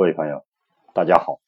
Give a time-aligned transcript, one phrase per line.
[0.00, 0.46] 各位朋友，
[0.94, 1.40] 大家好。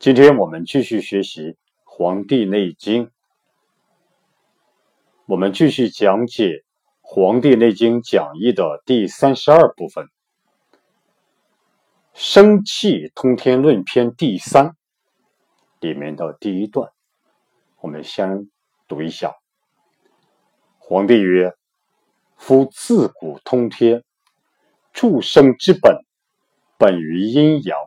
[0.00, 1.52] 今天我们继续学习
[1.84, 3.06] 《黄帝内经》，
[5.26, 6.44] 我们继续讲解
[7.00, 10.08] 《黄帝内经讲义》的第三十二部分——
[12.14, 14.74] 生气通天论篇第三
[15.78, 16.90] 里面的第一段。
[17.78, 18.50] 我们先
[18.88, 19.36] 读一下：
[20.78, 21.54] 黄帝曰
[22.36, 24.02] ：“夫自古通天，
[24.92, 25.96] 诸生之本。”
[26.82, 27.78] 本于阴阳，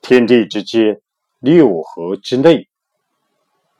[0.00, 1.00] 天地之间，
[1.38, 2.68] 六合之内，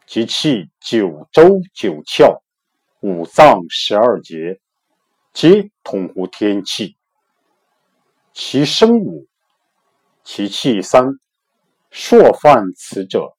[0.07, 2.43] 其气九州九窍，
[3.01, 4.61] 五脏十二节，
[5.33, 6.97] 皆通乎天气。
[8.33, 9.27] 其生五，
[10.23, 11.19] 其气三。
[11.91, 13.37] 朔犯此者，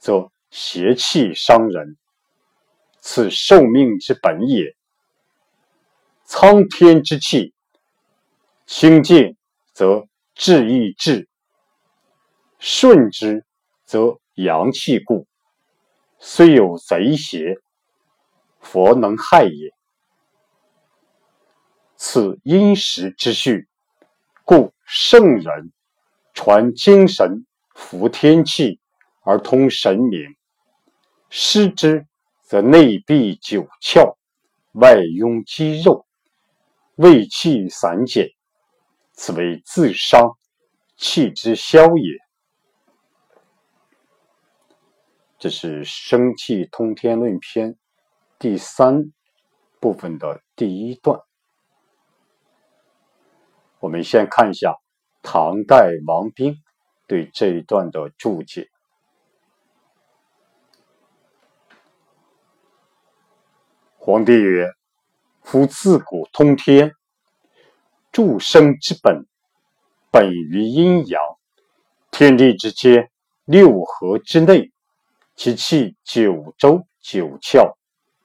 [0.00, 1.96] 则邪气伤人，
[2.98, 4.74] 此受命之本也。
[6.24, 7.54] 苍天之气，
[8.66, 9.37] 清静。
[9.78, 11.28] 则志亦志，
[12.58, 13.44] 顺之
[13.84, 15.28] 则阳气固。
[16.18, 17.54] 虽有贼邪，
[18.58, 19.70] 佛能害也。
[21.94, 23.68] 此因时之序，
[24.44, 25.72] 故圣人
[26.34, 28.80] 传精神，服天气
[29.22, 30.34] 而通神明。
[31.30, 32.04] 失之，
[32.42, 34.16] 则内闭九窍，
[34.72, 36.04] 外壅肌肉，
[36.96, 38.28] 胃气散减。
[39.20, 40.38] 此为自伤，
[40.96, 42.18] 气之消也。
[45.36, 47.72] 这是《生气通天论篇》
[48.38, 49.12] 第三
[49.80, 51.20] 部分的第一段。
[53.80, 54.76] 我们先看一下
[55.20, 56.54] 唐代王冰
[57.08, 58.68] 对这一段的注解。
[63.96, 64.70] 皇帝曰
[65.42, 66.94] ：“夫自古通天。”
[68.10, 69.26] 诸生之本，
[70.10, 71.20] 本于阴阳。
[72.10, 73.10] 天地之间，
[73.44, 74.72] 六合之内，
[75.36, 77.74] 其气九州九窍，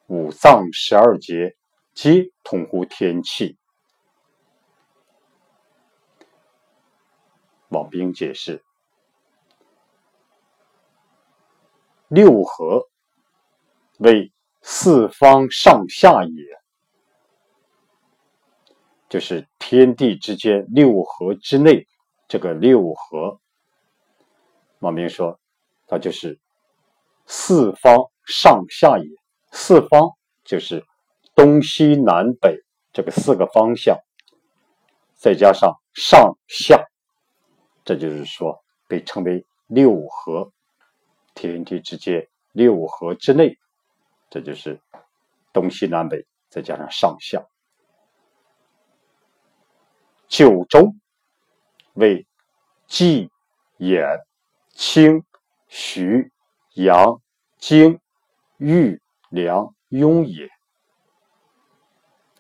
[0.07, 1.55] 五脏十二节，
[1.93, 3.57] 皆通乎天气。
[7.67, 8.63] 王冰解释：
[12.07, 12.87] 六合
[13.97, 14.31] 为
[14.61, 16.62] 四方上下也。
[19.13, 21.85] 就是天地之间六合之内，
[22.27, 23.39] 这个六合，
[24.79, 25.39] 马明说，
[25.85, 26.39] 它就是
[27.27, 29.05] 四方上下也。
[29.51, 30.09] 四方
[30.43, 30.83] 就是
[31.35, 32.57] 东西南北
[32.91, 33.95] 这个四个方向，
[35.13, 36.83] 再加上上下，
[37.85, 40.51] 这就是说被称为六合。
[41.35, 43.59] 天地之间六合之内，
[44.31, 44.81] 这就是
[45.53, 47.45] 东西南北，再加上上下。
[50.35, 50.95] 九州
[51.93, 52.25] 为
[52.87, 53.29] 纪、
[53.77, 54.19] 兖、
[54.71, 55.23] 青、
[55.67, 56.31] 徐、
[56.73, 57.21] 阳、
[57.59, 57.99] 经、
[58.57, 58.99] 豫、
[59.29, 60.49] 梁、雍也。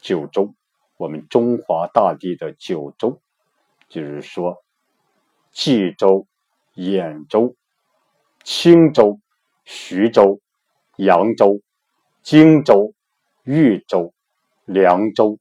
[0.01, 0.55] 九州，
[0.97, 3.21] 我们中华大地的九州，
[3.89, 4.63] 就是说
[5.51, 6.25] 冀州、
[6.73, 7.55] 兖州、
[8.43, 9.19] 青州、
[9.65, 10.41] 徐州、
[10.97, 11.61] 扬州、
[12.23, 12.95] 荆州、
[13.43, 14.15] 豫州、
[14.65, 15.37] 凉州、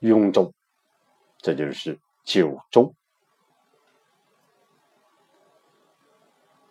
[0.00, 0.52] 雍州。
[1.44, 2.94] 这就是九州，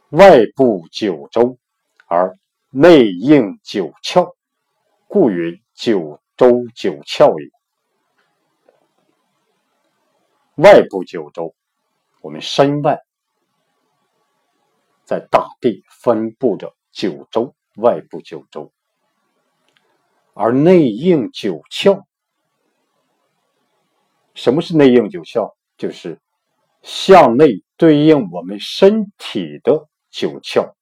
[0.09, 1.59] 外部九州
[2.07, 2.35] 而
[2.72, 4.33] 内应九窍，
[5.07, 7.51] 故云九州九窍也。
[10.56, 11.53] 外部九州，
[12.22, 13.00] 我们身外
[15.03, 18.73] 在大地分布着九州，外部九州，
[20.33, 22.03] 而内应九窍。
[24.33, 25.53] 什么是内应九窍？
[25.77, 26.19] 就是
[26.81, 30.73] 向内对应我们身体的九窍，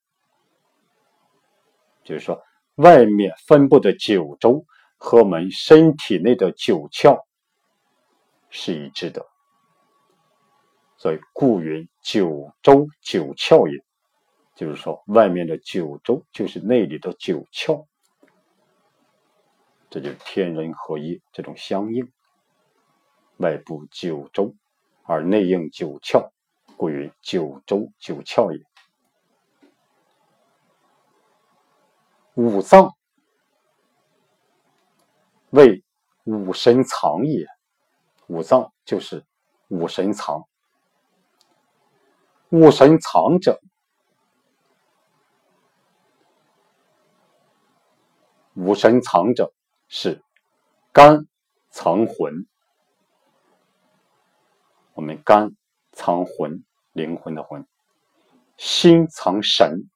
[2.04, 2.42] 就是说
[2.76, 4.64] 外面分布的九州
[4.96, 7.22] 和我们身体内的九窍
[8.50, 9.26] 是一致的，
[10.96, 13.82] 所以故云九州九窍也。
[14.54, 17.86] 就是说，外面的九州就是内里的九窍，
[19.88, 22.12] 这就是天人合一这种相应。
[23.42, 24.54] 外部九州，
[25.02, 26.30] 而内应九窍，
[26.76, 28.64] 故曰九州九窍也。
[32.34, 32.94] 五脏
[35.50, 35.82] 为
[36.22, 37.44] 五神藏也，
[38.28, 39.26] 五脏就是
[39.66, 40.44] 五神藏。
[42.50, 43.60] 五神藏者，
[48.54, 49.52] 五神藏者
[49.88, 50.22] 是
[50.92, 51.26] 肝
[51.70, 52.46] 藏魂。
[54.94, 55.56] 我们肝
[55.92, 57.62] 藏魂，灵魂的魂；
[58.58, 59.88] 心藏神，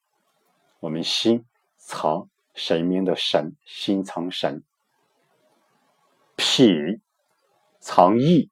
[0.81, 1.45] 我们心
[1.77, 4.63] 藏神明的神，心藏神；
[6.35, 7.01] 脾
[7.79, 8.51] 藏意，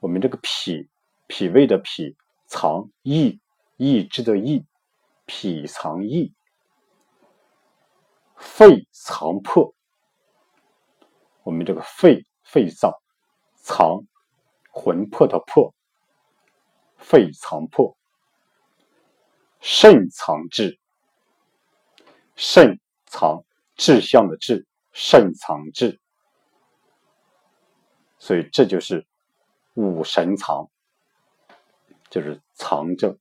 [0.00, 0.88] 我们这个脾，
[1.26, 2.16] 脾胃的脾
[2.46, 3.40] 藏意，
[3.78, 4.66] 意志的意，
[5.24, 6.34] 脾藏意；
[8.36, 9.74] 肺藏魄，
[11.42, 12.92] 我们这个肺，肺脏
[13.56, 14.04] 藏
[14.76, 15.72] 魂魄的魄。
[16.98, 17.94] 肺藏魄，
[19.60, 20.80] 肾藏志，
[22.34, 23.44] 肾藏
[23.76, 26.00] 志向的志，肾藏志，
[28.18, 29.06] 所以这就是
[29.74, 30.68] 五神藏，
[32.08, 33.18] 就是藏着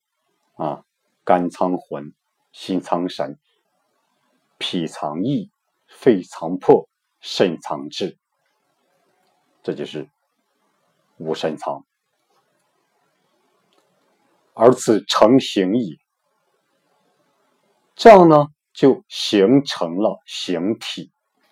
[0.55, 0.85] 啊，
[1.25, 2.13] 肝藏魂，
[2.53, 3.37] 心藏神，
[4.57, 5.51] 脾藏意，
[5.85, 6.87] 肺藏魄，
[7.19, 8.17] 肾藏志，
[9.61, 10.09] 这就是
[11.17, 11.85] 无神藏。
[14.53, 15.99] 而此成形矣，
[17.93, 21.11] 这样呢就形成了形体，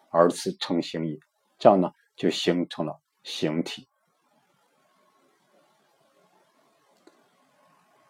[0.09, 1.19] 而此成形矣，
[1.59, 3.89] 这样呢就形成了形体。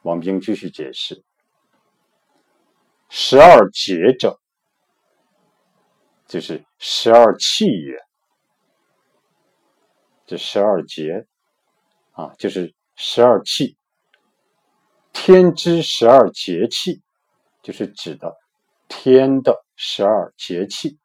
[0.04, 1.24] 王冰继续解释：
[3.10, 4.40] 十二节者，
[6.28, 7.96] 就是十二气也。
[10.26, 11.26] 这十二节
[12.14, 13.78] 啊，就是十二气。
[15.12, 17.02] 天之十二节气，
[17.62, 18.36] 就是指的
[18.88, 20.98] 天的十二节气。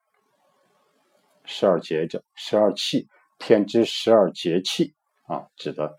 [1.45, 3.07] 十二节叫，十二气，
[3.39, 4.95] 天之十二节气
[5.27, 5.99] 啊，指的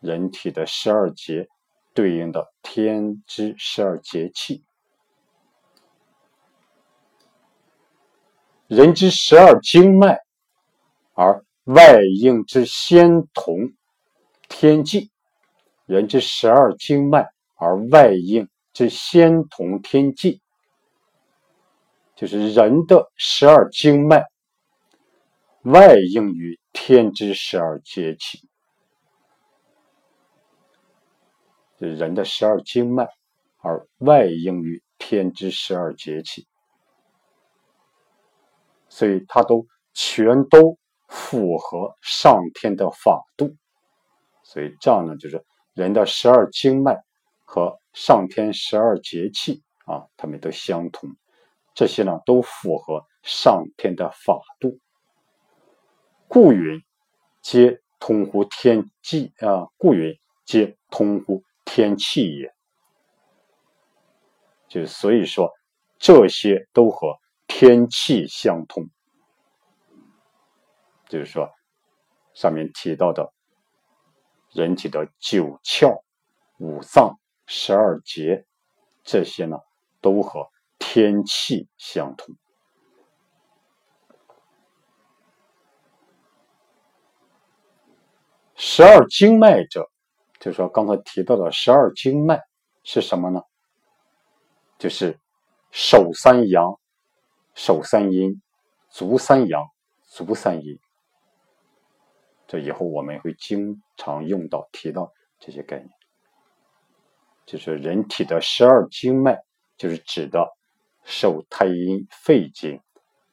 [0.00, 1.48] 人体的十二节
[1.92, 4.64] 对应的天之十二节气。
[8.66, 10.18] 人之十二经脉，
[11.12, 13.72] 而外应之先同
[14.48, 15.10] 天际。
[15.86, 20.40] 人之十二经脉，而外应之先同天际，
[22.16, 24.24] 就是人的十二经脉
[25.62, 28.48] 外应于天之十二节气。
[31.76, 33.06] 就是人的十二经脉，
[33.58, 36.46] 而外应于天之十二节气，
[38.88, 43.54] 所以它都全都符合上天的法度。
[44.54, 45.44] 所以这样呢，就是。
[45.74, 47.02] 人的十二经脉
[47.44, 51.10] 和上天十二节气啊，它们都相同，
[51.74, 54.78] 这些呢都符合上天的法度，
[56.28, 56.80] 故云
[57.42, 62.54] 皆通乎天际啊，故云皆通乎天气也。
[64.68, 65.50] 就所以说，
[65.98, 67.18] 这些都和
[67.48, 68.88] 天气相通，
[71.08, 71.50] 就是说
[72.32, 73.28] 上面提到的。
[74.54, 76.00] 人体的九窍、
[76.58, 78.46] 五脏、十二节，
[79.02, 79.58] 这些呢，
[80.00, 80.48] 都和
[80.78, 82.34] 天气相同。
[88.54, 89.90] 十二经脉者，
[90.38, 92.40] 就是说刚才提到的十二经脉
[92.84, 93.42] 是什么呢？
[94.78, 95.18] 就是
[95.72, 96.78] 手三阳、
[97.54, 98.40] 手三阴、
[98.88, 99.68] 足三阳、
[100.06, 100.78] 足三阴。
[102.46, 105.88] 这以后我们会经常用到、提到这些概念，
[107.46, 109.42] 就是人体的十二经脉，
[109.78, 110.48] 就是指的
[111.04, 112.80] 手太阴肺经、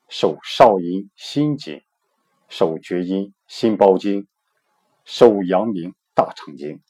[0.07, 1.81] 手少阴心经、
[2.47, 4.27] 手厥阴心包经、
[5.03, 6.81] 手阳明大肠经、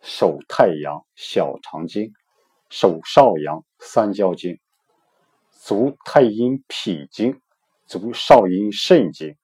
[0.00, 2.12] 手太阳小肠经、
[2.70, 4.58] 手少阳三焦经、
[5.50, 7.40] 足太阴脾经、
[7.86, 9.36] 足少阴肾经、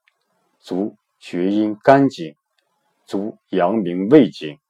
[0.58, 0.96] 足。
[1.28, 2.36] 厥阴肝经、
[3.04, 4.60] 足阳明胃经、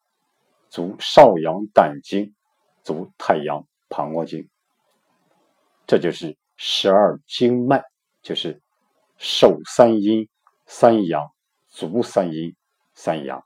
[0.71, 2.35] 足少阳胆经、
[2.83, 4.49] 足太阳膀胱经，
[5.87, 7.85] 这就是十二经脉，
[8.23, 8.59] 就是
[9.19, 10.27] 手三阴
[10.65, 11.31] 三阳，
[11.69, 12.57] 足三阴
[12.95, 13.45] 三阳。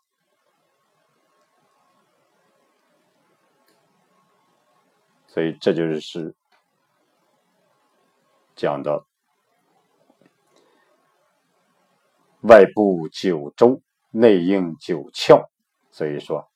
[5.26, 6.32] 所以这就是
[8.54, 9.09] 讲的。
[12.42, 15.46] 外部九州，内应九窍，
[15.90, 16.48] 所以说，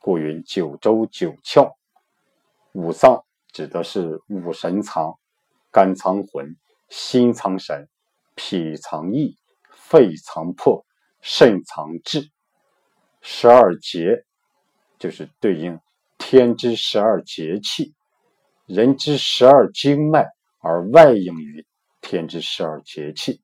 [0.00, 1.72] 故云九州九窍。
[2.72, 5.18] 五脏指的是五神藏，
[5.70, 6.56] 肝藏魂，
[6.88, 7.88] 心藏神，
[8.34, 9.36] 脾藏意，
[9.70, 10.84] 肺藏魄，
[11.20, 12.28] 肾藏志。
[13.20, 14.24] 十二节
[14.98, 15.78] 就是对应
[16.18, 17.94] 天之十二节气，
[18.66, 20.26] 人之十二经脉，
[20.58, 21.64] 而外应于
[22.00, 23.40] 天之十二节气，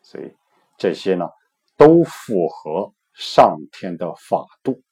[0.00, 0.32] 所以。
[0.80, 1.28] 这些呢，
[1.76, 4.82] 都符合上天的法度，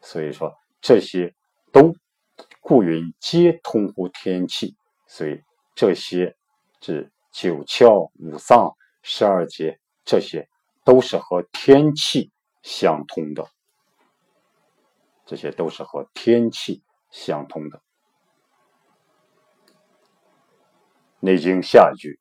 [0.00, 0.50] 所以说
[0.80, 1.34] 这些
[1.70, 1.94] 都
[2.60, 4.74] 故云皆通乎天气，
[5.06, 5.42] 所以
[5.74, 6.34] 这些
[6.80, 10.48] 指九窍、五脏、十二节，这些
[10.86, 13.46] 都是和天气相通的。
[15.26, 17.78] 这些都是和天气相通的。
[21.20, 22.18] 《内经》下一句：“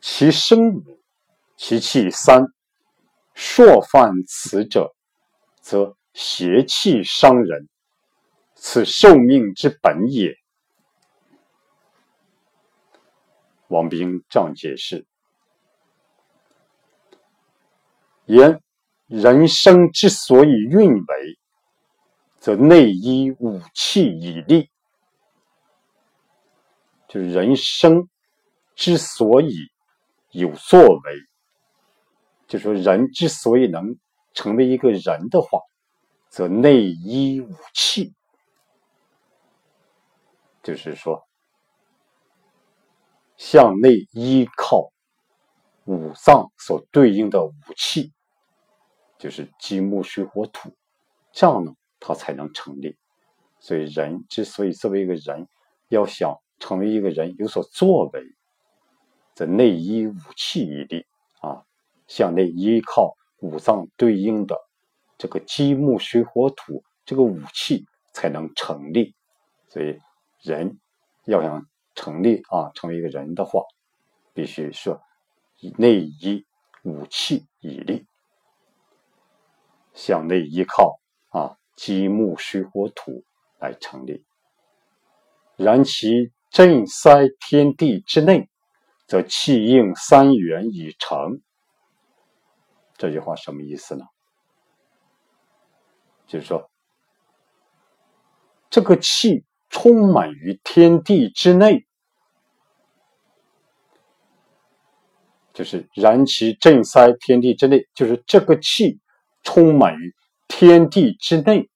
[0.00, 1.00] 其生五，
[1.56, 2.44] 其气三。
[3.34, 4.94] 朔犯此者，
[5.60, 7.68] 则邪气伤人，
[8.54, 10.34] 此受命之本也。”
[13.68, 15.06] 王冰这样解释
[18.26, 18.60] ：“言
[19.06, 21.38] 人生之所以运为。”
[22.38, 24.70] 则内依五气以立，
[27.08, 28.08] 就是人生
[28.76, 29.52] 之所以
[30.30, 31.12] 有作为，
[32.46, 33.96] 就说人之所以能
[34.34, 35.60] 成为一个人的话，
[36.28, 38.14] 则内依五气，
[40.62, 41.26] 就是说
[43.36, 44.90] 向内依靠
[45.84, 48.12] 五脏所对应的五气，
[49.18, 50.72] 就是金木水火土，
[51.32, 51.72] 这样呢。
[51.98, 52.94] 他才能成立，
[53.58, 55.48] 所以人之所以作为一个人，
[55.88, 58.22] 要想成为一个人有所作为，
[59.34, 61.06] 则内依五气以立
[61.40, 61.64] 啊，
[62.06, 64.56] 向内依靠五脏对应的
[65.18, 69.14] 这个金木水火土这个五气才能成立。
[69.68, 69.98] 所以
[70.40, 70.78] 人
[71.24, 73.62] 要想成立啊，成为一个人的话，
[74.34, 75.00] 必须说
[75.76, 76.44] 内依
[76.82, 78.06] 五气以立，
[79.94, 81.56] 向内依靠啊。
[81.76, 83.22] 金木水火土
[83.58, 84.24] 来成立，
[85.56, 88.48] 然其震塞天地之内，
[89.06, 91.42] 则气应三元以成。
[92.96, 94.04] 这句话什么意思呢？
[96.26, 96.70] 就是说，
[98.68, 101.86] 这个气充满于天地之内，
[105.52, 109.00] 就是燃其震塞天地之内，就是这个气
[109.42, 110.14] 充满于。
[110.48, 111.68] 天地之内，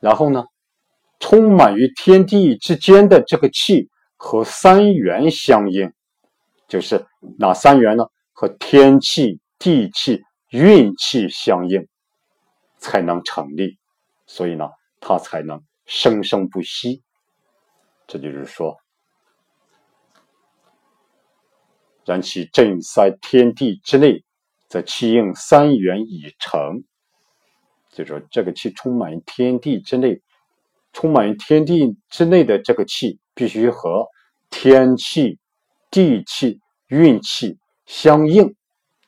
[0.00, 0.46] 然后呢，
[1.20, 5.92] 充满于天地之间的这个气和三元相应，
[6.68, 7.06] 就是
[7.38, 8.04] 哪三元呢？
[8.32, 11.86] 和天气、地气、运气相应，
[12.78, 13.78] 才能成立。
[14.26, 14.68] 所以呢，
[15.00, 17.02] 它才能生生不息。
[18.06, 18.76] 这就是说，
[22.04, 24.22] 然其震塞天地之内。
[24.68, 26.82] 则气应三元以成，
[27.92, 30.20] 就说这个气充满天地之内，
[30.92, 34.08] 充满天地之内的这个气，必须和
[34.50, 35.38] 天气、
[35.90, 38.54] 地气、运气相应，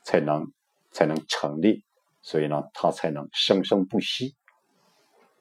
[0.02, 0.52] 才能
[0.90, 1.85] 才能成立，
[2.23, 4.35] 所以呢，它才能生生不息。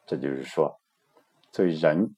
[0.06, 0.80] 这就是说，
[1.52, 2.16] 作为人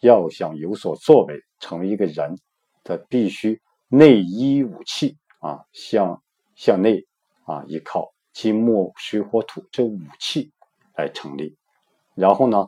[0.00, 2.38] 要想有所作为，成为一个人，
[2.84, 6.22] 他必须内依五气啊，向
[6.54, 7.06] 向内。
[7.48, 10.50] 啊，依靠金木水火土这五气
[10.96, 11.56] 来成立，
[12.16, 12.66] 然后呢，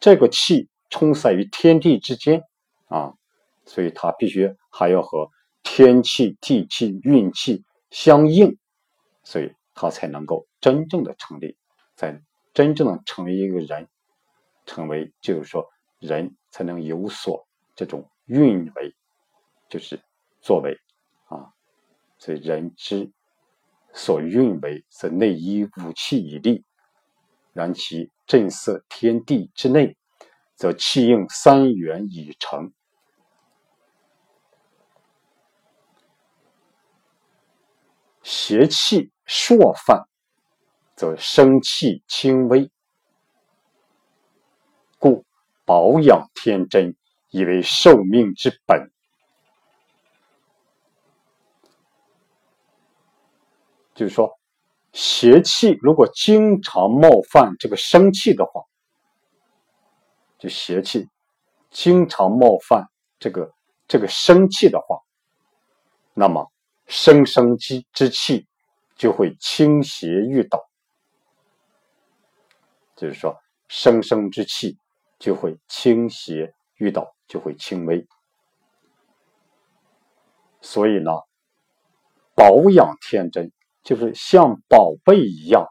[0.00, 2.42] 这个气充塞于天地之间
[2.88, 3.14] 啊，
[3.70, 5.30] 所以它必须还要和
[5.62, 8.58] 天气、地气、运气相应，
[9.22, 11.56] 所以它才能够真正的成立，
[11.94, 12.20] 在
[12.52, 13.88] 真正的成为一个人，
[14.66, 15.64] 成为就是说
[16.00, 17.46] 人才能有所
[17.76, 18.92] 这种运为，
[19.68, 20.02] 就是
[20.40, 20.76] 作为
[21.28, 21.54] 啊，
[22.18, 23.12] 所以人之。
[23.92, 26.62] 所运为，则内依五气以立；
[27.52, 29.96] 然其震塞天地之内，
[30.54, 32.72] 则气应三元以成。
[38.30, 40.04] 邪气朔犯，
[40.94, 42.70] 则生气轻微，
[45.00, 45.24] 故
[45.64, 46.94] 保养天真，
[47.30, 48.92] 以为受命之本。
[53.96, 54.38] 就是说，
[54.92, 58.62] 邪气如果经常冒犯这个生气的话，
[60.38, 61.08] 就邪气
[61.68, 63.52] 经常冒犯这个
[63.88, 65.00] 这个生气的话，
[66.14, 66.48] 那么
[66.90, 68.48] 生生之之气
[68.96, 70.68] 就会倾斜欲倒。
[72.96, 74.76] 就是说，生生之气
[75.20, 78.04] 就会倾斜欲倒，就会轻微。
[80.60, 81.12] 所以呢，
[82.34, 83.52] 保养天真。
[83.82, 85.66] 就是像宝贝一样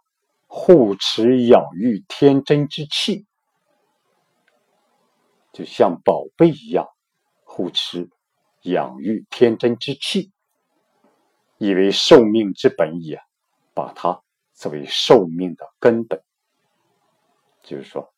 [0.47, 3.27] 护持养育天真之气，
[5.53, 6.88] 就像宝贝一样
[7.43, 8.09] 护持
[8.63, 10.31] 养育天真之气，
[11.59, 13.21] 以为受命之本也，
[13.73, 14.21] 把它
[14.53, 16.23] 作为寿命的根本。
[17.61, 18.11] 就是说，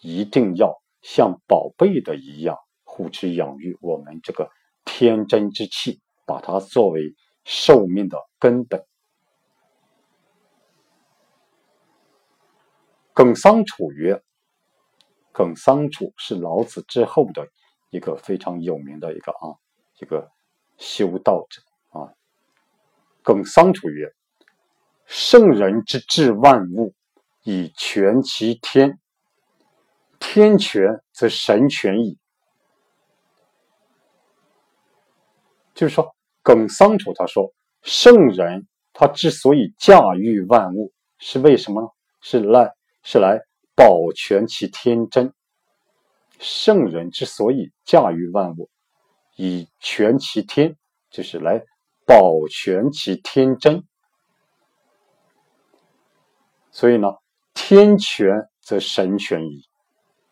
[0.00, 4.50] 一定要像宝贝的一样护持养育我们这个
[4.84, 7.14] 天真之气，把它作为
[7.44, 8.84] 寿命的根本。
[13.14, 14.20] 耿桑楚曰
[15.32, 17.48] ：“耿桑楚是老子之后的
[17.90, 19.54] 一个非常有名的一个啊
[20.00, 20.28] 一个
[20.76, 21.62] 修道者
[23.28, 24.10] 耿桑楚曰
[25.04, 26.94] ：‘圣人之治万物，
[27.42, 28.98] 以全其天。
[30.18, 32.16] 天全则神全矣。’
[35.76, 41.88] 就是说，耿桑楚他说，圣人他之所以驾驭万物，是为什么呢？
[42.22, 42.72] 是来。”
[43.04, 43.40] 是来
[43.74, 45.32] 保全其天真。
[46.38, 48.68] 圣人之所以驾驭万物，
[49.36, 50.76] 以全其天，
[51.10, 51.62] 就是来
[52.08, 53.84] 保全其天真。
[56.70, 57.08] 所以呢，
[57.52, 59.68] 天全则神全矣，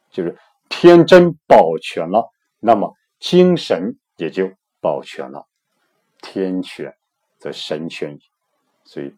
[0.08, 0.38] 就是
[0.70, 2.30] 天真保全了，
[2.60, 5.46] 那么精神也就保全了。
[6.22, 6.96] 天全
[7.38, 8.20] 则神全矣，
[8.84, 9.14] 所以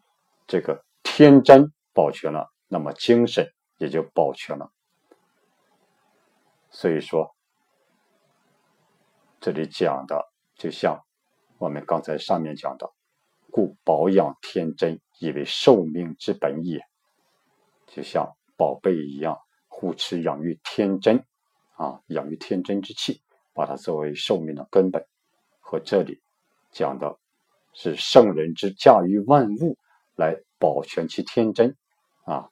[0.48, 2.48] 这个天真保全了。
[2.66, 4.72] 那么精神也就保全了。
[6.70, 7.36] 所以说，
[9.40, 11.04] 这里讲的就像
[11.58, 12.92] 我们刚才上面讲的，
[13.50, 16.80] 故保养天真，以为寿命之本也。
[17.88, 19.36] 就像宝贝一样，
[19.66, 21.24] 护持养育天真
[21.74, 23.22] 啊，养育天真之气，
[23.54, 25.04] 把它作为寿命的根本。
[25.60, 26.22] 和这里
[26.70, 27.18] 讲的
[27.74, 29.76] 是圣人之驾驭万物，
[30.14, 31.76] 来保全其天真
[32.24, 32.48] 啊。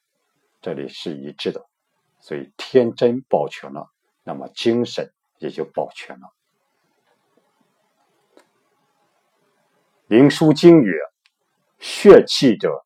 [0.61, 1.65] 这里是一致的，
[2.19, 3.89] 所以天真保全了，
[4.25, 6.27] 那么精神也就保全了。
[10.09, 10.93] 灵枢经曰
[11.81, 12.85] ：“血气者，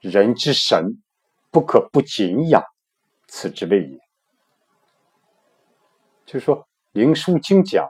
[0.00, 1.02] 人之神，
[1.50, 2.62] 不可不敬仰，
[3.26, 3.98] 此之谓也。”
[6.24, 7.86] 就是说，灵枢经讲，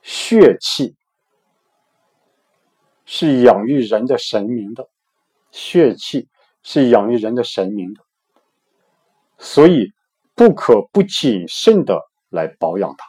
[0.00, 0.96] 血气
[3.04, 4.88] 是养育人的神明的，
[5.50, 6.30] 血气
[6.62, 8.02] 是养育人的神明的。
[9.38, 9.92] 所以，
[10.34, 13.06] 不可不谨慎的来保养它。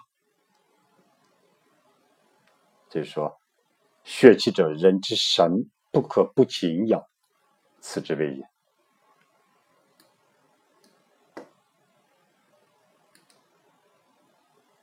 [2.89, 3.40] 就是说，
[4.03, 7.03] 血气者，人之神，不可不谨养，
[7.79, 8.43] 此之谓也。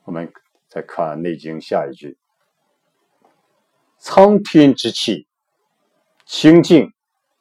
[0.04, 0.32] 我们
[0.68, 2.18] 再看《内经》下一句
[3.98, 5.26] ：“苍天之气，
[6.24, 6.92] 清静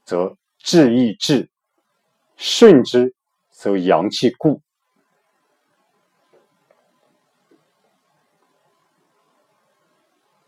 [0.04, 1.50] 则志亦至，
[2.36, 3.14] 顺之。”
[3.58, 4.62] 则阳气固。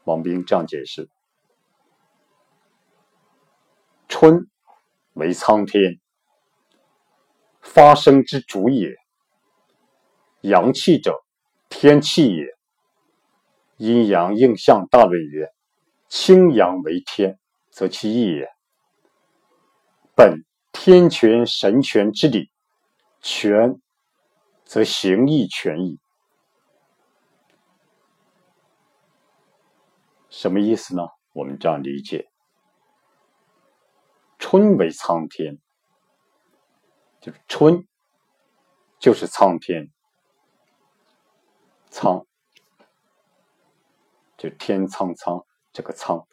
[0.04, 1.10] 王冰这样解释：
[4.10, 4.50] 春
[5.14, 6.00] 为苍天，
[7.62, 8.94] 发生之主也。
[10.42, 11.16] 阳气者，
[11.70, 12.46] 天气也。
[13.78, 15.48] 阴阳应象大论曰：
[16.10, 18.50] 清阳为天，则其义也。
[20.16, 20.44] 本
[20.74, 22.52] 天权神权之理。
[23.22, 23.80] 权，
[24.66, 26.00] 则形亦权矣。
[30.30, 31.04] 什么意思呢？
[31.34, 32.29] 我们这样理解：
[34.40, 35.60] 春为苍天，
[37.22, 37.86] 就是春，
[38.98, 39.92] 就是苍天，
[41.92, 42.26] 苍，
[44.36, 46.28] 就天苍苍，这个苍，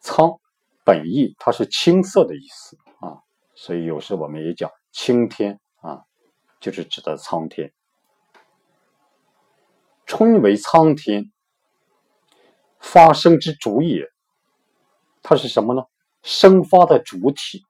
[0.00, 0.40] 苍
[0.82, 3.20] 本意它是青色的意思啊，
[3.54, 6.04] 所以有时我们也讲青天啊。
[6.60, 7.72] 就是指的苍天，
[10.06, 11.30] 春为苍天，
[12.80, 14.08] 发生之主也。
[15.22, 15.84] 它是什么呢？
[16.28, 17.64] 生发的主体。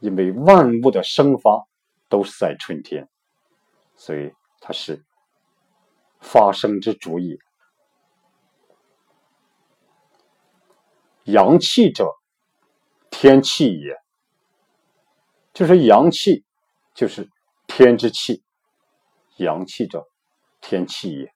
[0.00, 1.66] 因为万物的生发
[2.10, 3.08] 都是在春天，
[3.96, 5.02] 所以它是
[6.20, 7.38] 发生之主也。
[11.22, 12.06] 阳气者，
[13.10, 13.96] 天气也。
[15.54, 16.44] 就是阳气，
[16.94, 17.30] 就是
[17.66, 18.42] 天之气，
[19.36, 20.06] 阳气者，
[20.60, 21.32] 天气也。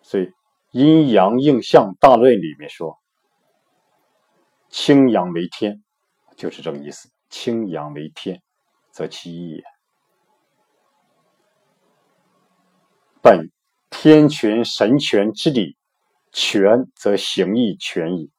[0.00, 0.24] 所以
[0.72, 2.98] 《阴阳应象大论》里面说
[4.68, 5.82] ：“清阳为天”，
[6.36, 7.08] 就是这个意思。
[7.30, 8.42] 清阳为天，
[8.90, 9.62] 则其意也。
[13.22, 13.50] 本
[13.88, 15.76] 天权神权之理，
[16.32, 18.30] 权则形亦权矣。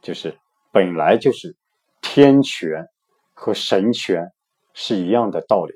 [0.00, 0.38] 就是
[0.72, 1.56] 本来就是。
[2.00, 2.86] 天权
[3.34, 4.32] 和神权
[4.72, 5.74] 是一样的道理，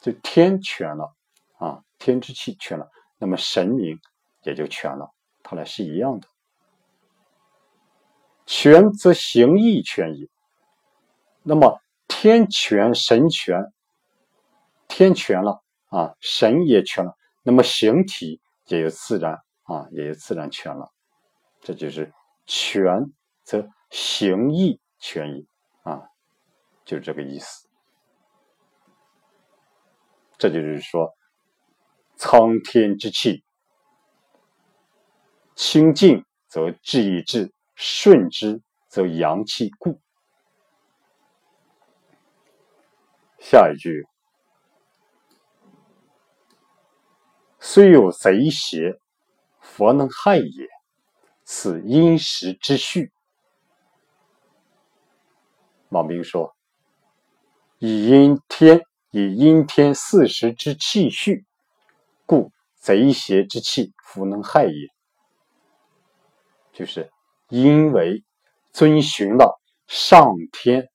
[0.00, 1.14] 就天权了
[1.58, 4.00] 啊，天之气全了，那么神明
[4.42, 6.28] 也就全了，它俩是一样的。
[8.46, 10.30] 权则形意权矣。
[11.42, 13.72] 那么天权、神权，
[14.88, 20.92] 天权了啊，神也权了，那么形体也就自然啊，也就自然权了。
[21.60, 22.12] 这就是
[22.46, 25.48] 权则形意权矣
[25.82, 26.08] 啊，
[26.84, 27.68] 就是这个意思。
[30.38, 31.15] 这就是说，
[32.16, 33.44] 苍天之气
[35.54, 40.00] 清静，则志以志；顺之，则阳气固。
[43.38, 44.06] 下一句，
[47.60, 48.98] 虽有贼邪，
[49.60, 50.68] 佛能害也。
[51.44, 53.12] 此因时之序。
[55.90, 56.56] 王兵说
[57.78, 61.45] ：“以阴天，以阴天四时之气序，
[62.26, 64.88] 故贼邪之气，弗能害也。”
[66.74, 67.10] 就是
[67.48, 68.22] 因为
[68.72, 70.90] 遵循了上天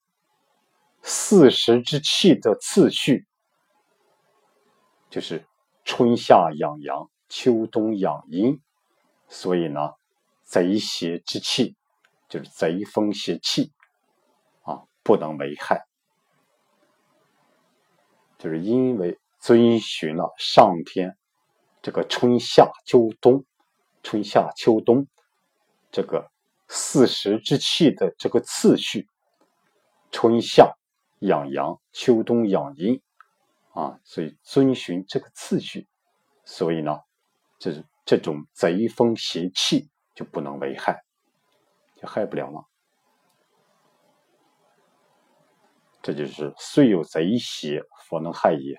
[1.02, 3.26] 四时之气的次序，
[5.10, 5.44] 就是
[5.84, 8.60] 春夏养阳，秋冬养阴，
[9.28, 9.94] 所以呢。
[10.44, 11.76] 贼邪之气，
[12.28, 13.72] 就是贼风邪气
[14.64, 15.86] 啊，不能为害。
[18.36, 21.16] 就是因为遵循了上天
[21.82, 23.44] 这个春夏秋冬、
[24.02, 25.06] 春夏秋冬
[25.90, 26.30] 这个
[26.68, 29.08] 四时之气的这个次序，
[30.10, 30.72] 春夏
[31.18, 33.02] 养阳，秋冬养阴
[33.74, 35.86] 啊，所以遵循这个次序，
[36.44, 37.00] 所以呢，
[37.58, 39.90] 这这种贼风邪气。
[40.14, 41.02] 就不能为害，
[41.96, 42.66] 就害不了了。
[46.02, 48.78] 这就是虽有贼邪，佛能害也。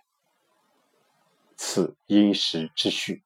[1.65, 3.23] 此因时之序，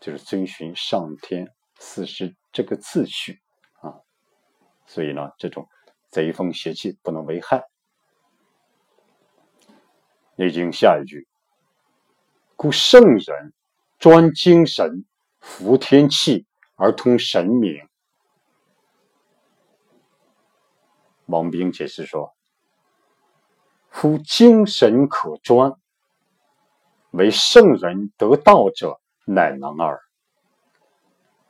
[0.00, 3.40] 就是遵循上天四时这个次序
[3.80, 4.00] 啊。
[4.86, 5.66] 所以呢，这种
[6.10, 7.64] 贼风邪气不能为害。
[10.36, 11.26] 内经下一句：
[12.54, 13.54] 故圣人
[13.98, 15.06] 专精神，
[15.40, 16.46] 服天气。
[16.76, 17.86] 而通神明，
[21.26, 22.34] 王冰解释说
[23.90, 25.74] ：“夫精神可专，
[27.10, 30.00] 为圣人得道者，乃能耳。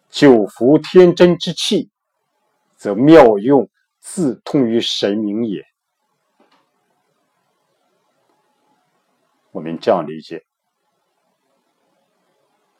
[0.08, 1.90] 久服天真之气，
[2.76, 3.68] 则妙用
[3.98, 5.64] 自通于神明也。”
[9.52, 10.44] 我们这样理解：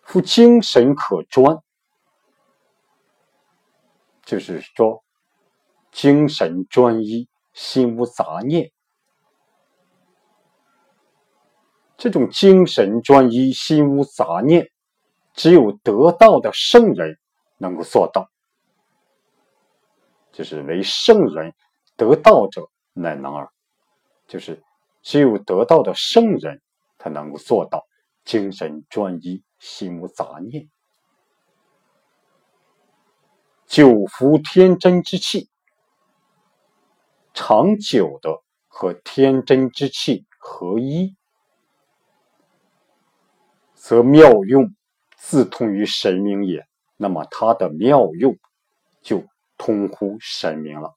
[0.02, 1.58] 夫精神可专。
[4.22, 5.02] 就是说，
[5.90, 8.70] 精神专一，心无杂念。
[12.00, 14.70] 这种精神专一、心无杂念，
[15.34, 17.18] 只有得道的圣人
[17.58, 18.30] 能够做到。
[20.32, 21.52] 就是为圣人
[21.96, 23.50] 得道者，乃能尔。
[24.26, 24.62] 就是
[25.02, 26.62] 只有得道的圣人，
[26.98, 27.84] 才能够做到
[28.24, 30.70] 精神专一、心无杂念。
[33.66, 35.50] 久服天真之气，
[37.34, 41.14] 长久的和天真之气合一，
[43.82, 44.74] 则妙用
[45.16, 46.66] 自通于神明也。
[46.98, 48.38] 那么它的妙用
[49.00, 49.24] 就
[49.56, 50.94] 通乎神明了。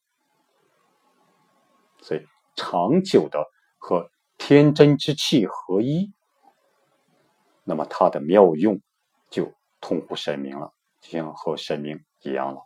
[2.02, 3.46] 所以，长久的
[3.78, 6.12] 和天真之气合一，
[7.64, 8.82] 那么它的妙用
[9.30, 12.04] 就通乎神明了，就像和神明。
[12.20, 12.62] 一样了，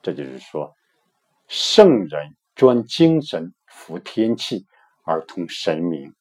[0.00, 0.74] 这就是说，
[1.48, 4.64] 圣人专精神服天气
[5.02, 6.14] 而通神明。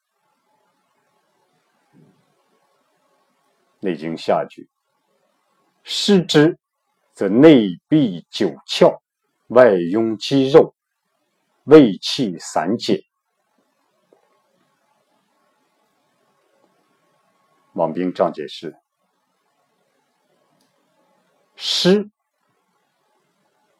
[3.79, 4.69] 内经下句：
[5.83, 6.57] 失之，
[7.13, 8.99] 则内闭九窍，
[9.47, 10.75] 外壅肌肉，
[11.63, 13.03] 胃气散解。
[17.73, 18.75] 王冰这样解释。
[21.55, 22.09] 失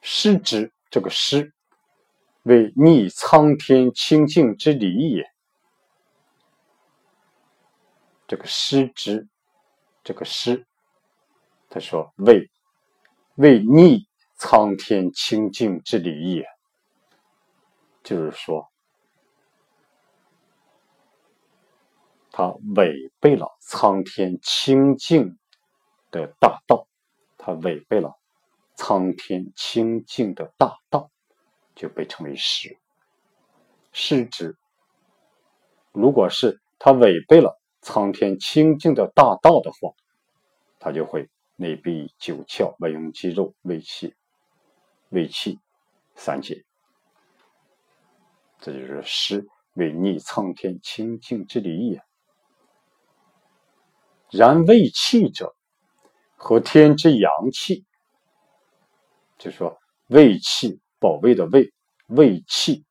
[0.02, 1.54] 失之，这个失
[2.44, 5.26] 为逆苍天清净之理也。
[8.28, 9.28] 这个失之，
[10.10, 10.66] 这个失，
[11.70, 12.50] 他说为
[13.36, 16.48] 为逆苍天清净之理也，
[18.02, 18.68] 就是说，
[22.32, 25.38] 他违背了苍天清净
[26.10, 26.88] 的大道。
[27.38, 28.12] 他违背了
[28.74, 31.12] 苍天清净的大道，
[31.76, 32.76] 就被称为失。
[33.92, 34.58] 是指，
[35.92, 37.59] 如果是他违背了
[37.92, 39.96] 苍天清净的大道的话，
[40.78, 44.14] 他就会内闭九窍，外用肌肉、胃气
[45.10, 45.58] 胃气
[46.14, 46.64] 三结。
[48.60, 52.04] 这就是湿为逆苍天清净之理也。
[54.30, 55.56] 然胃气者，
[56.36, 57.88] 和天之阳气，
[59.40, 61.74] 就说胃气保卫的胃，
[62.06, 62.86] 胃气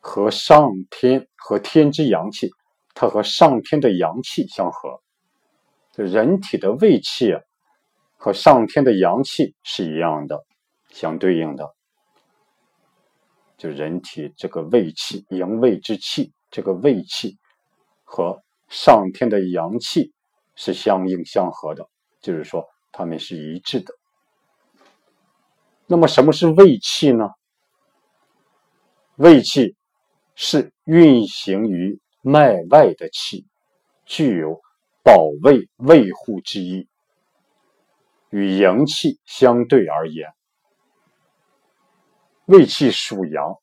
[0.00, 2.50] 和上天和天之阳气，
[2.94, 5.02] 它和上天的阳气相合。
[5.96, 7.40] 人体的胃气啊，
[8.16, 10.44] 和上天的阳气是一样的，
[10.88, 11.74] 相对应的。
[13.56, 17.38] 就人体这个胃气，营卫之气，这个胃气
[18.02, 20.12] 和上天的阳气
[20.56, 21.88] 是相应相合的，
[22.20, 23.94] 就是说它们是一致的。
[25.86, 27.28] 那么什么是胃气呢？
[29.16, 29.76] 胃气
[30.34, 33.46] 是运行于脉外的气，
[34.06, 34.62] 具有
[35.02, 36.88] 保卫、卫护之意，
[38.30, 40.32] 与阳气相对而言。
[42.46, 43.58] 胃气属阳，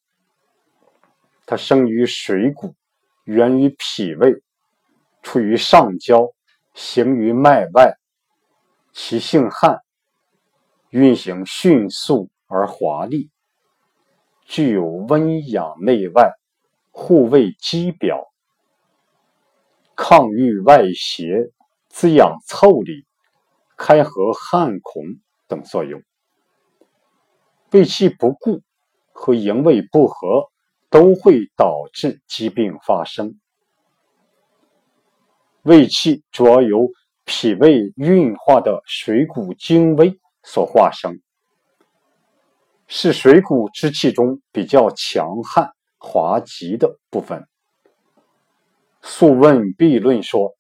[1.48, 2.76] 它生于水谷，
[3.24, 4.44] 源于脾胃，
[5.24, 6.32] 处于上焦，
[6.76, 7.98] 行于脉外，
[8.94, 9.80] 其性悍，
[10.92, 13.32] 运行迅速而华丽，
[14.46, 16.34] 具有温养内外、
[16.92, 18.31] 护卫肌表、
[19.96, 21.52] 抗御外邪、
[21.90, 23.06] 滋养腠理、
[23.78, 25.04] 开合汗孔
[25.48, 26.02] 等作用。
[27.72, 28.62] 胃气不固。
[29.14, 30.50] 和营卫不和
[30.90, 33.40] 都会导致疾病发生。
[35.62, 36.88] 胃气主要由
[37.24, 41.22] 脾胃运化的水谷精微所化生，
[42.88, 47.42] 是水谷之气中比较强悍、滑急的部分。
[49.02, 50.56] 《素问必论》说：“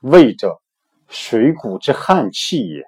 [0.00, 0.60] 胃者，
[1.08, 2.84] 水谷之悍气也。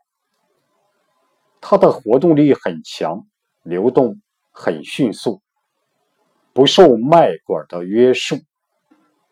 [1.61, 3.27] 它的活动力很强，
[3.63, 4.21] 流动。”
[4.53, 5.41] 很迅速，
[6.53, 8.37] 不受脉管的约束，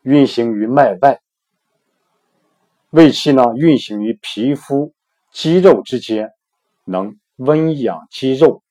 [0.02, 1.20] 运行于脉外。
[2.90, 4.94] 胃气呢，运行于皮肤、
[5.32, 6.30] 肌肉之间，
[6.84, 8.62] 能温养肌肉，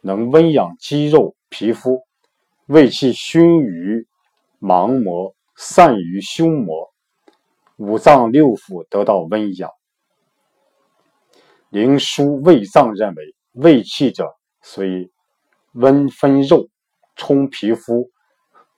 [0.00, 2.06] 能温养肌肉、皮肤。
[2.66, 4.06] 胃气熏于
[4.62, 6.94] 盲膜，散于胸膜，
[7.76, 9.70] 五脏六腑得到温养。
[11.68, 13.34] 灵枢胃脏认为。
[13.54, 15.12] 胃气者，所以
[15.74, 16.70] 温分肉，
[17.16, 18.10] 充皮肤，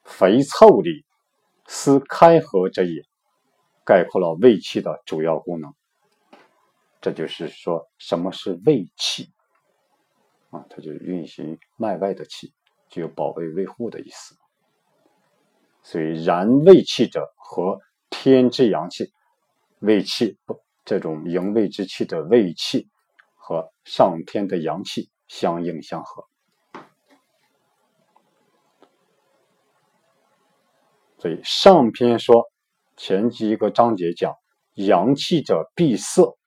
[0.03, 1.05] 肥腠理，
[1.69, 3.05] 司开合者也。
[3.85, 5.73] 概括了胃气的主要功能。
[7.01, 9.31] 这就是说，什么是胃气
[10.51, 10.67] 啊？
[10.69, 12.53] 它就是运行脉外的气，
[12.89, 14.35] 具有保卫卫护的意思。
[15.85, 19.13] 所以，然胃气者，和天之阳气，
[19.79, 22.89] 胃气不这种营卫之气的胃气。
[23.47, 26.27] 和上天的阳气相应相合，
[31.19, 32.51] 所以上篇说
[32.97, 34.35] 前几个章节讲
[34.77, 36.39] 阳气者闭塞，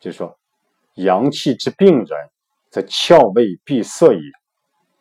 [0.00, 0.36] 就说
[0.94, 2.30] 阳气之病人
[2.68, 4.20] 则窍胃闭塞也，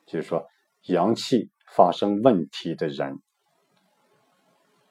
[0.06, 0.46] 就是说
[0.84, 3.22] 阳气发生问题的人，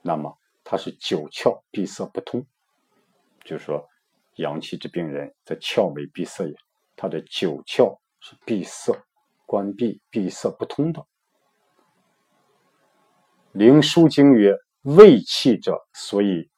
[0.03, 2.47] 那么他是九窍闭塞不通，
[3.45, 3.89] 就是说。
[4.39, 6.55] 阳气之病人则窍为闭塞也，
[6.95, 8.97] 他的九窍是闭塞、
[9.47, 11.01] 关闭、闭塞不通的。
[13.51, 14.55] 《灵枢经》曰
[14.97, 16.49] ：“胃气者，所以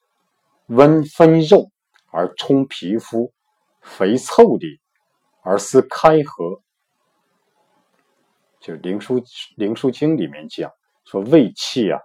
[0.66, 1.70] 温分肉
[2.12, 3.32] 而充皮肤，
[3.80, 4.78] 肥腠理
[5.42, 6.62] 而思开合。”
[8.60, 9.24] 就是《灵枢
[9.56, 10.70] 灵枢经》里面讲
[11.04, 11.98] 说，胃气啊，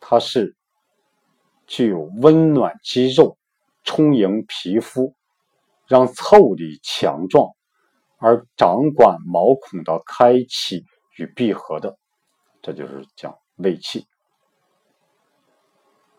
[0.00, 0.54] 它是
[1.66, 3.36] 具有温暖肌肉。
[3.84, 5.12] 充盈皮肤，
[5.88, 7.50] 让腠理强壮，
[8.16, 10.84] 而掌管毛孔的开启
[11.16, 11.98] 与闭合的，
[12.62, 14.06] 这就是讲胃气。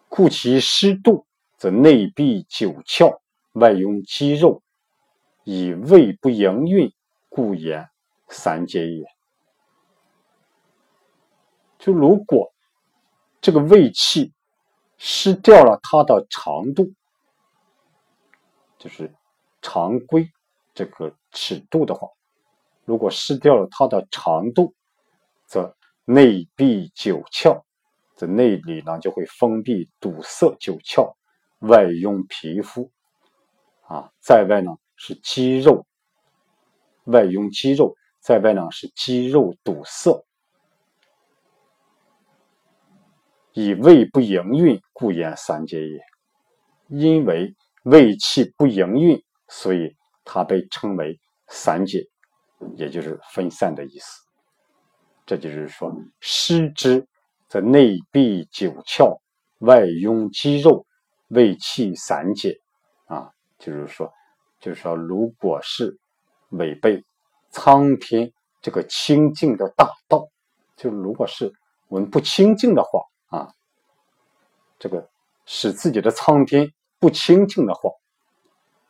[0.09, 1.25] 故其湿度，
[1.57, 3.17] 则内闭九窍，
[3.53, 4.61] 外用肌肉，
[5.45, 6.91] 以胃不营运，
[7.29, 7.89] 故言
[8.29, 9.05] 三结也。
[11.77, 12.53] 就如果
[13.41, 14.33] 这个胃气
[14.97, 16.93] 失掉了它的长度。
[18.79, 19.09] 就是
[19.61, 20.29] 常规
[20.73, 22.09] 这个尺度的话，
[22.83, 24.75] 如果失掉了它的长度，
[25.45, 27.63] 则内闭九窍，
[28.17, 31.15] 则内里呢就会封闭堵塞九窍，
[31.59, 32.91] 外拥皮肤，
[33.83, 35.85] 啊，在外呢是肌肉，
[37.05, 40.25] 外用肌肉，在外呢是肌肉堵塞，
[43.51, 45.99] 以胃不营运，故言三结也，
[46.87, 47.53] 因为。
[47.85, 52.07] 胃气不营运，所以它被称为散解，
[52.77, 54.21] 也就是分散的意思。
[55.25, 57.05] 这就是说，失之
[57.49, 59.19] 则内闭九窍，
[59.57, 60.85] 外壅肌肉，
[61.27, 62.57] 胃气散解。
[63.07, 64.09] 啊，就是说，
[64.61, 65.99] 就是说，如果是
[66.51, 67.03] 违背
[67.53, 70.27] 苍天这个清净的大道，
[70.75, 71.53] 就如果是
[71.87, 73.53] 我们不清净的话啊，
[74.77, 75.09] 这个
[75.45, 77.91] 使自己的苍天不清净的话，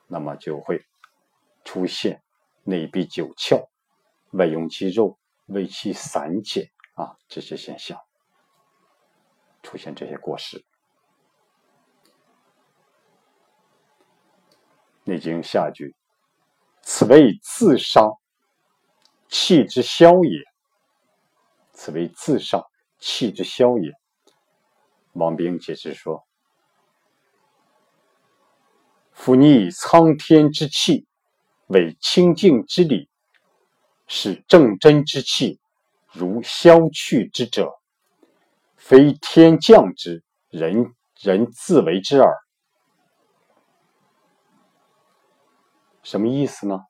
[0.08, 0.84] 那么就会
[1.64, 2.24] 出现
[2.64, 3.68] 内闭九窍，
[4.32, 5.20] 外壅肌肉。
[5.48, 8.00] 胃气散解啊，这些现象
[9.62, 10.58] 出现这些过失，
[15.04, 15.94] 《内经》下句
[16.82, 18.10] ：“此为自伤，
[19.34, 20.44] 气之消也。”
[21.74, 22.64] 此为自上，
[23.00, 23.92] 气之消也。
[25.14, 26.24] 王冰解释说
[29.12, 31.08] ：“夫逆苍天之气，
[31.66, 33.10] 为清净之理。”
[34.06, 35.60] 是正真之气，
[36.12, 37.72] 如消去之者，
[38.76, 42.38] 非天降之，人人自为之耳。
[46.04, 46.86] 什么意思呢？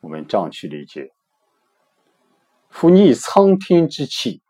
[0.00, 1.11] 我们这样去理解：
[2.72, 4.40] 夫逆苍天之气，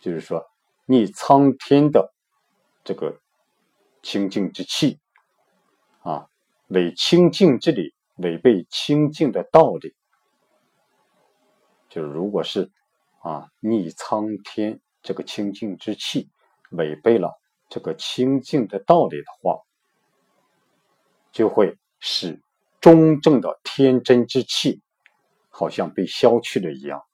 [0.00, 0.44] 就是说
[0.84, 2.12] 逆苍天的
[2.84, 3.20] 这个
[4.02, 4.98] 清净之气
[6.00, 6.26] 啊，
[6.66, 9.94] 违清净之理，违背清净的道理。
[11.88, 12.70] 就如果是
[13.20, 16.28] 啊逆苍天这个清净之气，
[16.70, 19.60] 违背了这个清净的道理的话，
[21.30, 22.42] 就会使
[22.80, 24.82] 中正的天真之气
[25.48, 27.05] 好像被消去了一样，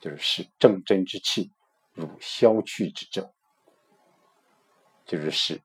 [0.00, 1.50] 就是使正真之气
[1.92, 3.32] 如消去之者，
[5.04, 5.60] 就是使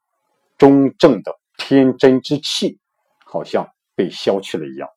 [0.57, 2.79] 中正的天真之气
[3.25, 4.89] 好像被消去了一样。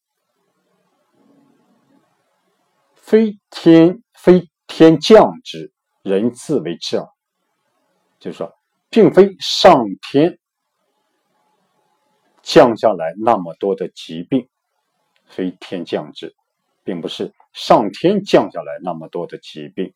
[2.95, 7.07] 非天非天降之，人自为之啊。
[8.19, 8.51] 就是说，
[8.89, 10.39] 并非上天
[12.43, 14.49] 降下来那么多的疾病，
[15.27, 16.35] 非天降之，
[16.83, 19.95] 并不是上天降下来那么多的疾病，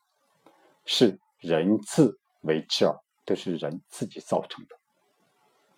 [0.87, 2.87] 是人自为之，
[3.27, 4.77] 都是人自己造成的。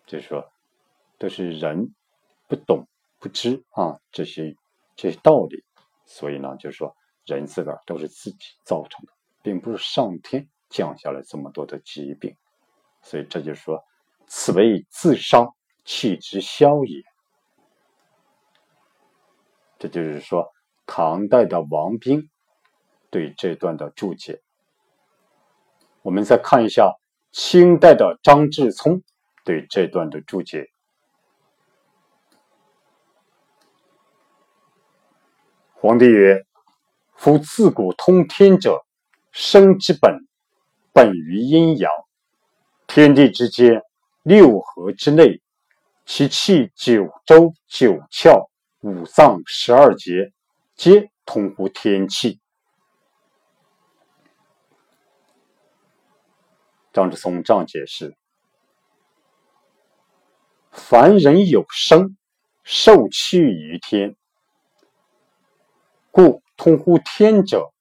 [0.06, 0.48] 就是说，
[1.18, 1.92] 都是人
[2.46, 2.86] 不懂
[3.18, 4.54] 不知啊这些
[4.94, 5.64] 这些道理，
[6.06, 6.94] 所以呢，就是说。
[7.26, 12.34] 人自个儿都是自己造成的，并不是上天降下来这么多的疾病，
[13.02, 13.80] 所以这就是说，
[14.26, 17.02] 此为自伤，气之消也。
[19.78, 20.50] 这就是说，
[20.92, 22.28] 唐代的王冰
[23.10, 24.42] 对这段的注解。
[26.02, 26.92] 我们再看一下
[27.30, 29.04] 清代的张志聪
[29.44, 30.66] 对这段的注解。
[35.74, 36.44] 皇帝曰。
[37.14, 38.82] 夫自古通天者，
[39.30, 40.26] 生之本，
[40.90, 41.90] 本于阴阳。
[42.86, 43.82] 天地之间，
[44.22, 45.42] 六合之内，
[46.06, 48.48] 其气九州九窍
[48.80, 50.32] 五脏十二节，
[50.80, 52.40] 皆通乎天气。
[56.90, 58.16] 张之松这样解释：
[60.70, 62.16] 凡人有生，
[62.64, 64.16] 受气于天，
[66.10, 66.42] 故。
[66.56, 67.72] 通乎天者，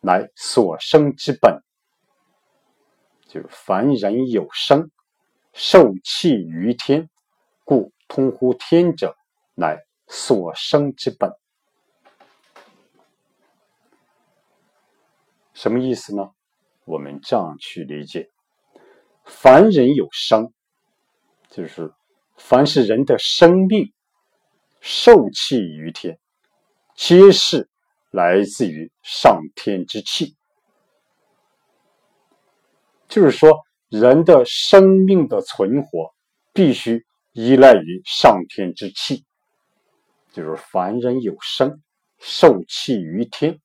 [0.00, 1.62] 乃所生之本。
[3.28, 4.90] 就凡人有生，
[5.52, 7.08] 受气于天，
[7.64, 9.16] 故通乎天者，
[9.54, 11.32] 乃所生之本。
[15.60, 16.30] 什么意思呢？
[16.86, 18.30] 我们这样去理解：
[19.26, 20.54] 凡人有生，
[21.50, 21.92] 就是
[22.38, 23.92] 凡是人的生命
[24.80, 26.18] 受气于天，
[26.94, 27.68] 皆是。
[28.10, 30.34] 来自于上天之气，
[33.06, 33.56] 就是说，
[33.88, 36.12] 人的生命的存活
[36.52, 39.24] 必须依赖于上天之气，
[40.32, 41.80] 就是凡人有生，
[42.18, 43.60] 受气于天。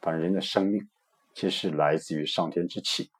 [0.00, 0.88] 凡人的生命
[1.34, 3.10] 其实来自于上天之气，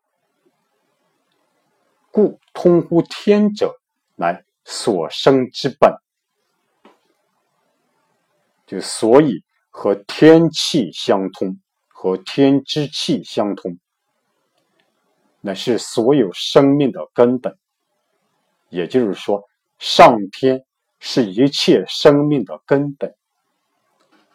[2.11, 3.79] 故通乎天者，
[4.17, 5.95] 乃所生之本。
[8.67, 13.79] 就所以和天气相通，和天之气相通，
[15.41, 17.59] 乃是所有生命的根本。
[18.69, 19.43] 也就是说，
[19.81, 20.65] 上天
[21.01, 23.13] 是一切生命的根本，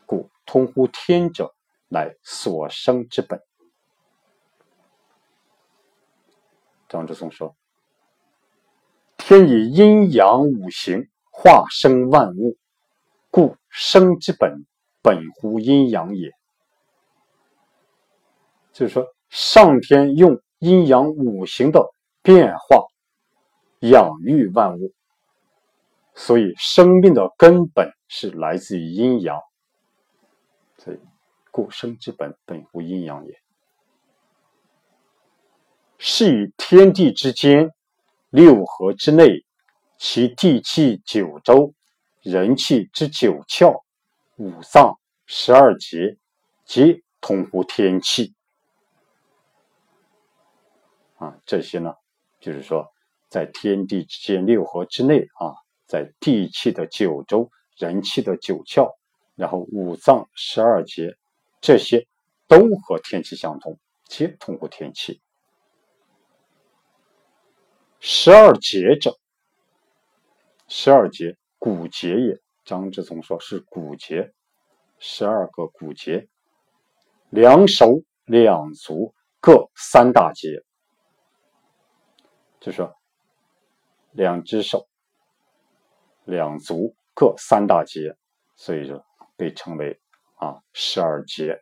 [0.06, 1.55] 故通乎天者，
[1.96, 3.42] 乃所生之本。
[6.90, 7.56] 张之松说
[9.16, 12.58] ：“天以阴阳五行化生万物，
[13.32, 14.66] 故生之本
[15.02, 16.32] 本乎阴阳也。
[18.74, 21.82] 就是说，上天用阴阳五行的
[22.22, 22.84] 变化
[23.80, 24.92] 养育万物，
[26.14, 29.40] 所以生命的根本是来自于阴阳。
[30.78, 31.00] 所以，
[31.56, 33.40] 故生之本本乎阴阳也。
[35.98, 37.72] 是以天地之间，
[38.30, 39.46] 六合之内，
[39.98, 41.74] 其地气九州，
[42.22, 43.84] 人气之九窍，
[44.36, 46.18] 五脏十二节，
[46.66, 48.34] 皆通乎天气。
[51.16, 51.96] 啊，这些呢，
[52.42, 52.92] 就是说，
[53.30, 58.94] 在天地之间六合之内啊，在地气的九州，人气的九窍，
[59.36, 61.16] 然后五脏十二节，
[61.66, 62.08] 这些
[62.48, 65.20] 都和天气相通，皆通乎天气。
[68.00, 69.18] 十二节者，
[70.68, 72.40] 十二节骨节也。
[72.66, 74.32] 张之聪说是骨节，
[75.00, 76.28] 十二个骨节，
[77.32, 80.64] 两手两足各三大节，
[82.60, 82.96] 就说
[84.12, 84.88] 两只手、
[86.26, 88.16] 两足各三大节，
[88.56, 89.04] 所以说
[89.36, 90.00] 被称为
[90.36, 91.62] 啊十二节。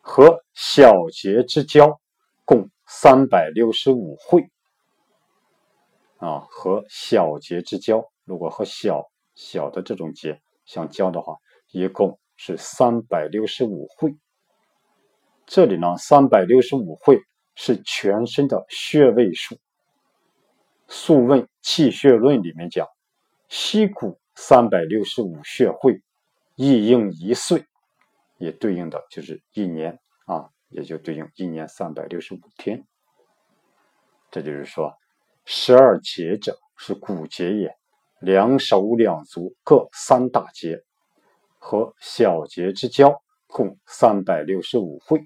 [0.00, 2.00] 和小节之交，
[2.44, 2.70] 共。
[2.92, 4.50] 三百六十五会
[6.16, 11.36] 啊，和小节之交，如果和小小的这种节相交的话，
[11.70, 14.16] 一共是三百六十五会。
[15.46, 17.20] 这里呢，三百六十五会
[17.54, 19.54] 是全身的穴位数。
[20.88, 22.88] 《素问·气血论》里面讲，
[23.48, 26.02] 膝骨三百六十五穴会，
[26.62, 27.64] 一应一岁，
[28.36, 30.50] 也对应的就是一年啊。
[30.68, 32.86] 也就对应一年三百六十五天，
[34.30, 34.94] 这就是说，
[35.44, 37.74] 十二节者是骨节也，
[38.20, 40.84] 两手两足各三大节，
[41.58, 45.18] 和小节之交共三百六十五会。《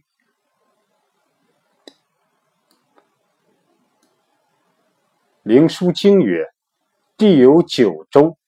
[5.42, 6.46] 灵枢经》曰
[7.18, 8.38] ：“地有九州，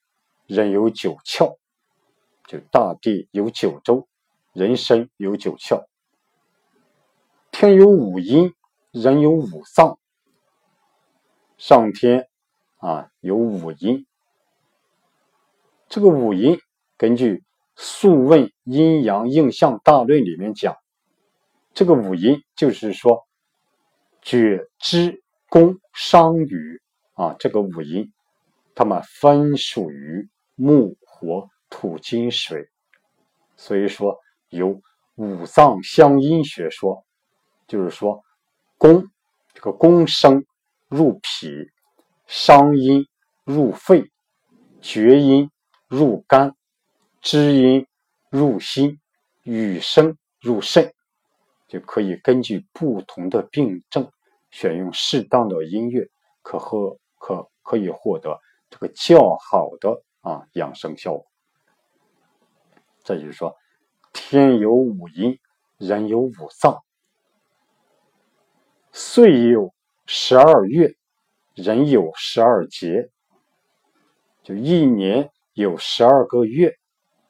[0.46, 1.58] 人有九窍。”
[2.46, 4.06] 就大地有九州，
[4.52, 5.84] 人身有九窍。
[7.50, 8.54] 天有五阴，
[8.92, 9.98] 人有五脏。
[11.58, 12.28] 上天
[12.76, 14.06] 啊有五阴，
[15.88, 16.60] 这个五阴
[16.98, 17.36] 根据
[17.74, 20.76] 《素问·阴阳应象大论》里面讲，
[21.72, 23.26] 这个五阴就是说，
[24.20, 26.82] 厥、支、宫、商、羽
[27.14, 28.12] 啊，这个五阴，
[28.74, 32.68] 它们分属于木、火、土、金、水，
[33.56, 34.80] 所以说有
[35.16, 37.02] 五脏相阴学说。
[37.68, 38.22] 就是说，
[38.78, 39.10] 宫
[39.52, 40.46] 这个宫生
[40.86, 41.72] 入脾，
[42.28, 43.04] 伤阴
[43.42, 44.12] 入肺，
[44.80, 45.50] 厥阴
[45.88, 46.54] 入肝，
[47.20, 47.84] 支阴
[48.30, 49.00] 入心，
[49.42, 50.94] 羽生入肾，
[51.66, 54.08] 就可以根据不同的病症，
[54.52, 56.08] 选用适当的音乐，
[56.42, 58.40] 可获可可以获得
[58.70, 61.26] 这个较好的啊养生效果。
[63.06, 63.56] 这就是说，
[64.12, 65.38] 天有五阴，
[65.78, 66.82] 人有五脏。
[68.90, 69.72] 岁有
[70.06, 70.96] 十二月，
[71.54, 73.08] 人有十二节，
[74.42, 76.76] 就一年有十二个月，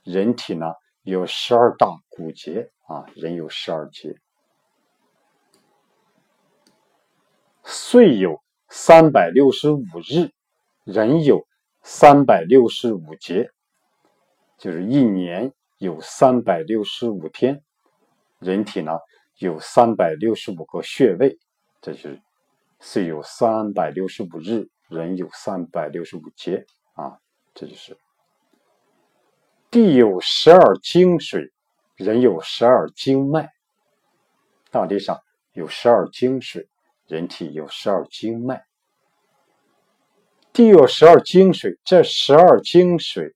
[0.03, 0.73] 人体呢
[1.03, 4.17] 有十二大骨节啊，人有十二节。
[7.65, 10.33] 岁有三百六十五日，
[10.85, 11.47] 人有
[11.83, 13.51] 三百六十五节，
[14.57, 17.63] 就是一年有三百六十五天，
[18.39, 18.93] 人体呢
[19.39, 21.39] 有三百六十五个穴位。
[21.83, 22.23] 这就是
[22.81, 26.65] 岁有三百六十五日，人有三百六十五节
[26.95, 27.19] 啊！
[27.55, 27.97] 这就是
[29.71, 31.53] 地有十二经水，
[31.97, 33.53] 人有十二经脉。
[34.71, 35.21] 大地上
[35.53, 36.69] 有十二经水，
[37.07, 38.65] 人体有十二经脉。
[40.53, 43.36] 地有十二经水，这十二经水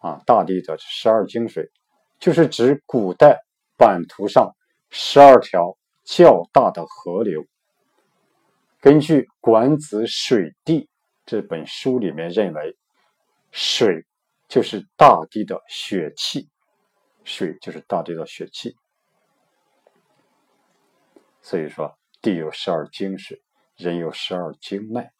[0.00, 1.70] 啊，大地的十二经水，
[2.18, 3.38] 就是指古代
[3.76, 4.54] 版图上
[4.90, 7.44] 十二条较大的河流。
[8.80, 10.80] 根据《管子·水地》
[11.26, 12.76] 这本书里面认为，
[13.52, 14.06] 水
[14.48, 16.48] 就是大地的血气，
[17.24, 18.74] 水就是大地的血气。
[21.42, 23.42] 所以说，地有十二经水，
[23.76, 25.12] 人有十二经脉。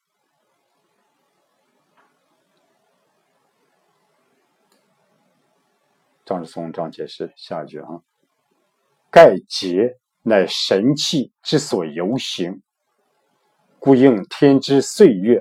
[6.30, 7.88] 张之松章解释下一句啊
[9.10, 12.62] ：“盖节乃神气之所游行。”
[13.80, 15.40] 故应天之岁月，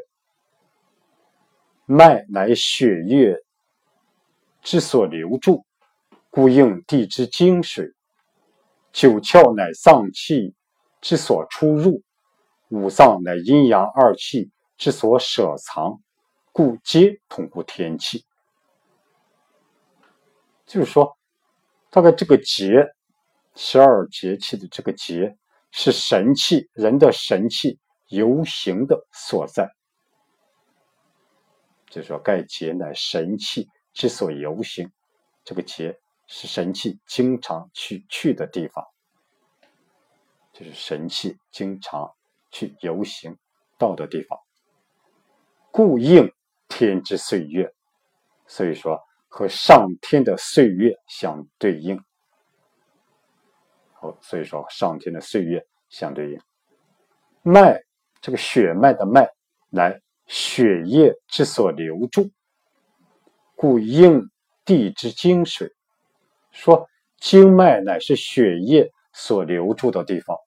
[1.86, 3.38] 脉乃血液
[4.64, 5.64] 之所流注，
[6.32, 7.86] 故应地之精水；
[8.92, 10.56] 九窍乃脏气
[11.02, 12.02] 之所出入，
[12.70, 16.02] 五脏乃阴阳二气之所舍藏，
[16.52, 18.26] 故皆通乎天气。
[20.70, 21.18] 就是说，
[21.90, 22.86] 大概这个节，
[23.56, 25.36] 十二节气的这个节，
[25.72, 29.68] 是神气，人的神气游行的所在。
[31.88, 34.92] 就是说，盖节乃神气之所游行，
[35.44, 38.86] 这个节是神气经常去去的地方，
[40.54, 42.14] 就是神气经常
[42.52, 43.36] 去游行
[43.80, 44.40] 到的地方。
[45.72, 46.32] 故应
[46.68, 47.74] 天之岁月，
[48.46, 52.04] 所以说和上天的岁月相对应。
[54.02, 56.42] 哦，所以说上天的岁月相对应。
[57.42, 57.82] 脉，
[58.20, 59.30] 这个血脉的脉，
[59.70, 60.02] 来。
[60.32, 62.30] 血液之所流注，
[63.56, 64.30] 故应
[64.64, 65.74] 地之精水。
[66.52, 70.38] 说经脉乃是血液所流注的地方，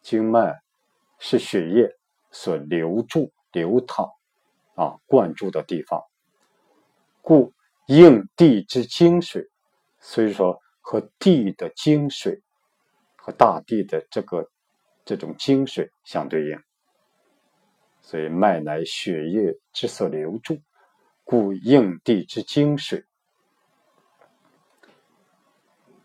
[0.00, 0.58] 经脉
[1.18, 1.94] 是血液
[2.30, 4.08] 所流注、流淌
[4.74, 6.02] 啊灌注的地方，
[7.20, 7.52] 故
[7.86, 9.48] 应地之精水。
[9.98, 12.42] 所以说，和地的精水
[13.16, 14.48] 和大地的这个
[15.04, 16.62] 这种精水相对应。
[18.00, 20.60] 所以脉乃血液之所流注，
[21.24, 23.00] 故应地之精水；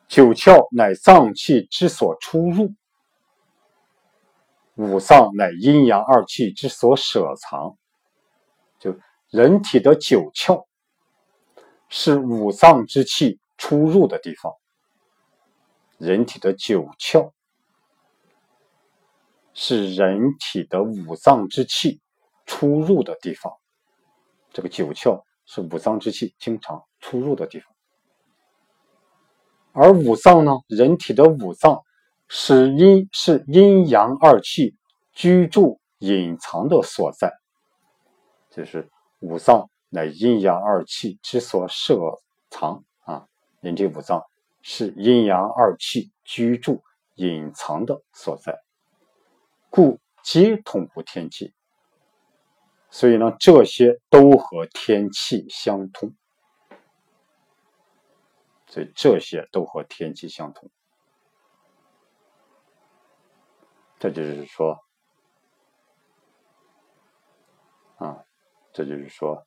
[0.07, 2.73] 九窍乃脏气之所出入，
[4.73, 7.77] 五脏乃阴阳二气之所舍藏。
[8.79, 8.97] 就
[9.29, 10.65] 人体的九窍
[11.91, 14.53] 是五脏之气出入的地方，
[15.99, 17.31] 人体的九窍。
[19.53, 21.99] 是人体的五脏之气
[22.45, 23.51] 出入的地方，
[24.53, 27.67] 这个九窍是五脏之气经常出入的地方。
[29.73, 31.81] 而五脏呢，人体的五脏
[32.29, 34.77] 是阴是阴阳二气
[35.11, 37.33] 居住隐藏的所在，
[38.49, 38.89] 就是
[39.19, 41.99] 五脏乃阴阳二气之所设
[42.49, 43.27] 藏啊，
[43.59, 44.25] 人体五脏
[44.61, 46.81] 是阴阳二气居住
[47.15, 48.57] 隐藏的所在。
[49.69, 51.53] 故皆通乎天气，
[52.89, 56.15] 所以呢，这些都和天气相通，
[58.67, 60.69] 所以这些都和天气相通。
[63.99, 64.79] 这就是说，
[67.97, 68.23] 啊，
[68.71, 69.45] 这就是说，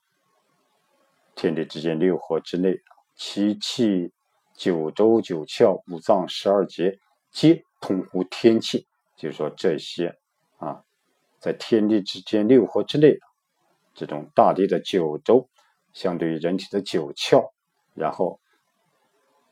[1.45, 2.75] 天地之间六合之内，
[3.15, 4.11] 其气、
[4.57, 6.99] 九州、九窍、五脏、十二节，
[7.31, 8.87] 皆通乎天气。
[9.15, 10.17] 就是说，这些
[10.57, 10.83] 啊，
[11.39, 13.19] 在天地之间六合之内，
[13.93, 15.47] 这种大地的九州，
[15.93, 17.51] 相对于人体的九窍，
[17.93, 18.41] 然后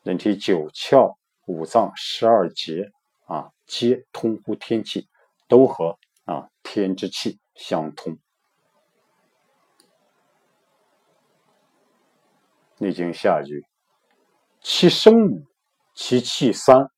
[0.03, 2.91] 人体九窍、五脏、十二节
[3.27, 5.07] 啊，皆通乎天气，
[5.47, 8.15] 都和啊天之气相通。
[12.83, 13.65] 《内经》下句
[14.61, 15.47] ：“其生五，
[15.95, 16.91] 其气三，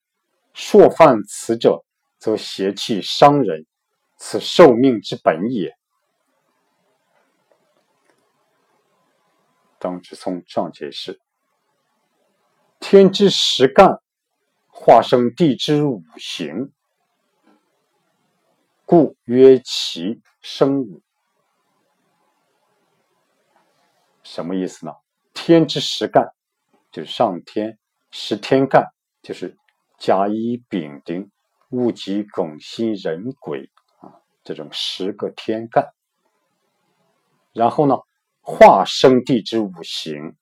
[0.54, 1.84] 朔犯此者。”
[2.16, 3.66] 则邪气伤人，
[4.16, 5.76] 此受命之本也。
[9.78, 11.20] 张之聪上解释：
[12.80, 14.00] 天之实干，
[14.68, 16.72] 化生地之五行，
[18.86, 21.02] 故曰其生五。
[24.22, 24.94] 什么意思呢？
[25.34, 26.32] 天之实干，
[26.90, 27.78] 就是上天
[28.10, 28.86] 十天干，
[29.22, 29.54] 就是
[29.98, 31.30] 甲乙丙丁。
[31.70, 33.68] 戊己庚辛壬癸
[33.98, 35.92] 啊，这种十个天干，
[37.52, 37.96] 然后呢，
[38.42, 40.36] 化生地之五行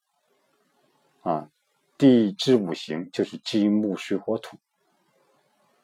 [1.21, 1.49] 啊，
[1.97, 4.57] 地之五行就是金木水火土，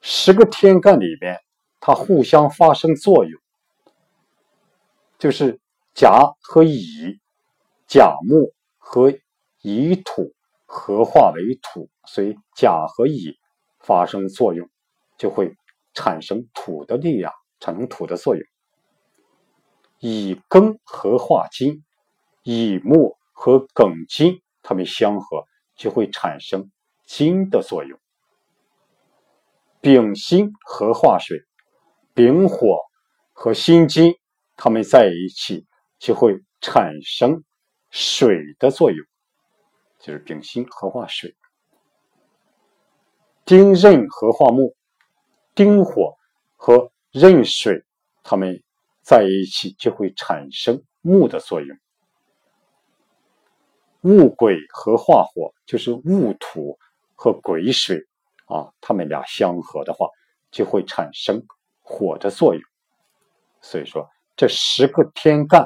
[0.01, 1.39] 十个天干里边，
[1.79, 3.41] 它互相发生作用，
[5.17, 5.59] 就是
[5.95, 7.19] 甲和乙，
[7.87, 8.53] 甲木
[8.91, 9.13] 和
[9.61, 10.33] 乙土
[10.65, 13.37] 合化为土，所以甲和乙
[13.77, 14.67] 发生作用。
[15.15, 15.53] 就会
[15.93, 18.43] 产生土的力量，产生土的作用。
[19.99, 21.83] 乙庚合化金，
[22.41, 26.71] 乙木和庚金它们相合，就会产生
[27.05, 27.99] 金的作用。
[29.81, 31.37] 丙辛合化水，
[32.15, 32.79] 丙火
[33.33, 34.15] 和辛金
[34.55, 35.67] 它们在一起
[35.99, 37.43] 就会产生
[37.89, 39.05] 水的作用，
[39.99, 41.35] 就是丙辛合化水。
[43.45, 44.75] 丁壬合化木。
[45.55, 46.15] 丁火
[46.55, 47.83] 和壬水，
[48.23, 48.63] 它们
[49.01, 51.77] 在一起就会产生木的作用。
[54.01, 56.79] 戊癸合化火，就是戊土
[57.13, 58.07] 和癸水
[58.45, 60.07] 啊，它们俩相合的话，
[60.49, 61.45] 就会产生
[61.81, 62.63] 火的作用。
[63.59, 65.65] 所以说，这十个天干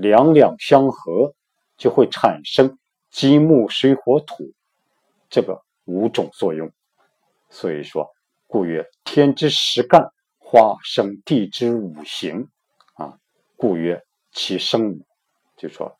[0.00, 1.34] 两两相合，
[1.76, 2.78] 就会产生
[3.10, 4.52] 金木水火土
[5.28, 6.70] 这个五种作用。
[7.48, 8.08] 所以说，
[8.46, 12.48] 故曰天之十干化生地之五行
[12.94, 13.18] 啊，
[13.56, 15.06] 故曰其生五，
[15.56, 15.98] 就说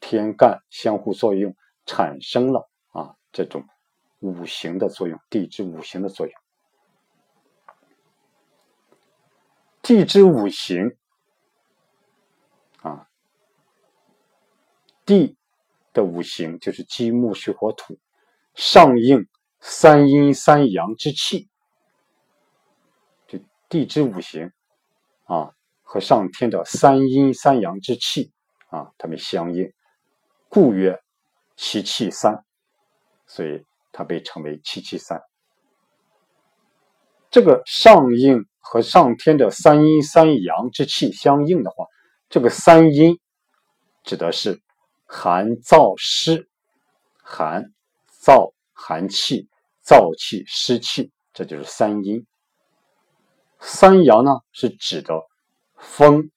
[0.00, 1.54] 天干相互作用，
[1.86, 3.64] 产生了啊这种
[4.20, 6.34] 五行的作用，地支五行的作用。
[9.82, 10.96] 地支五行
[15.08, 15.38] 地
[15.94, 17.98] 的五行就是金木水火土，
[18.54, 19.26] 上应
[19.58, 21.48] 三阴三阳之气，
[23.26, 23.38] 就
[23.70, 24.52] 地之五行
[25.24, 28.30] 啊和上天的三阴三阳之气
[28.68, 29.72] 啊，它们相应，
[30.50, 31.00] 故曰
[31.56, 32.44] 七气三，
[33.26, 35.22] 所以它被称为七气三。
[37.30, 38.44] 这个上应。
[38.70, 41.86] 和上天的三阴三阳之气相应的话，
[42.28, 43.18] 这个三阴
[44.04, 44.60] 指的是
[45.08, 46.48] 寒、燥、湿。
[47.24, 47.72] 寒、
[48.22, 49.48] 燥、寒气、
[49.84, 52.24] 燥气、湿气，这就是三阴。
[53.58, 55.26] 三阳呢，是指的
[55.74, 56.30] 风、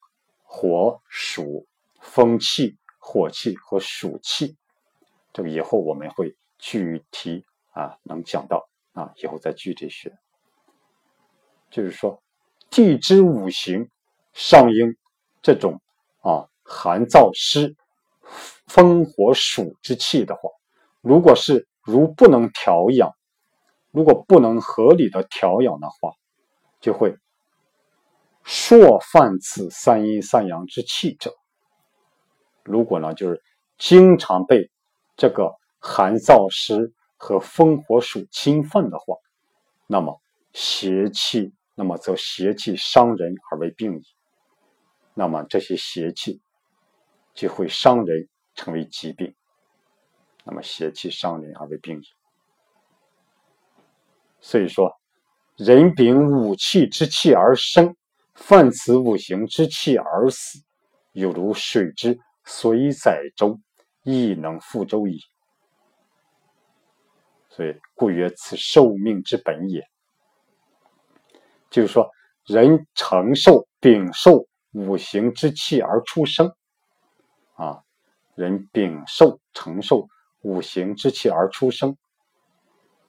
[0.44, 1.68] 火、暑。
[2.04, 4.58] 风气、火气和暑气，
[5.34, 10.12] 这个以后我们会具体啊，能讲到啊，以后再具体学。
[11.70, 12.24] 就是说，
[12.72, 13.88] 地支五行
[14.34, 14.98] 上应
[15.44, 15.80] 这种
[16.22, 17.76] 啊寒燥湿
[18.74, 20.50] 风火暑之气的话，
[21.02, 23.12] 如果是如不能调养，
[23.92, 26.14] 如果不能合理的调养的话，
[26.80, 27.18] 就会
[28.46, 31.36] 朔犯此三阴三阳之气者。
[32.64, 33.44] 如果呢，就是
[33.78, 34.72] 经常被
[35.18, 39.18] 这个寒燥湿和风火暑侵犯的话，
[39.86, 40.22] 那么
[40.54, 41.54] 邪气。
[41.74, 44.04] 那么则邪气伤人而为病矣。
[45.16, 46.42] 那么这些邪气
[47.34, 49.36] 就会伤人，成为疾病。
[50.44, 52.06] 那么邪气伤人而为病矣。
[54.40, 54.92] 所以说，
[55.56, 57.96] 人禀五气之气而生，
[58.34, 60.60] 犯此五行之气而死，
[61.12, 63.60] 有如水之所以载舟，
[64.04, 65.20] 亦能覆舟矣。
[67.50, 69.88] 所以故曰：此受命之本也。
[71.70, 72.10] 就是说，
[72.46, 76.52] 人承受禀受五行之气而出生，
[77.54, 77.84] 啊，
[78.42, 80.08] 人禀受承受
[80.42, 81.96] 五行之气而出生。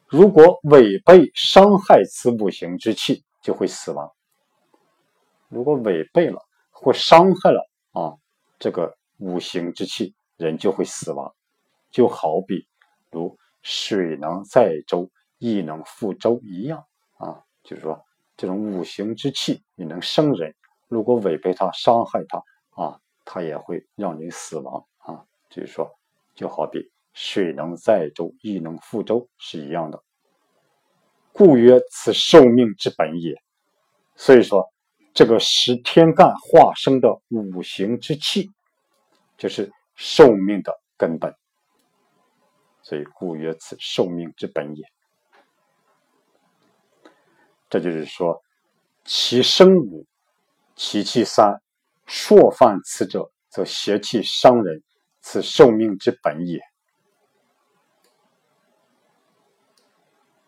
[0.06, 4.12] 如果违背伤害此五行之气，就会死亡。
[5.48, 6.38] 如果违背了
[6.70, 8.12] 或伤害了啊
[8.58, 11.34] 这个五行之气，人就会死亡。
[11.90, 12.68] 就好比
[13.10, 16.84] 如水能载舟，亦能覆舟一样
[17.16, 18.04] 啊，就是说。
[18.34, 20.54] 这种五行之气也能生人，
[20.88, 22.42] 如果违背它、伤害它
[22.82, 24.84] 啊，它也会让人死亡。
[25.52, 25.94] 就是说，
[26.34, 30.02] 就好比水能载舟，亦能覆舟是一样的。
[31.30, 33.36] 故曰：此受命之本也。
[34.16, 34.66] 所以说，
[35.12, 38.50] 这个十天干化生的五行之气，
[39.36, 41.34] 就是寿命的根本。
[42.80, 44.84] 所以，故曰：此受命之本也。
[47.68, 48.42] 这就是说，
[49.04, 50.06] 其生五，
[50.76, 51.60] 其气三，
[52.06, 54.82] 朔犯此者，则邪气伤人，
[55.22, 56.58] 此受命之本也。《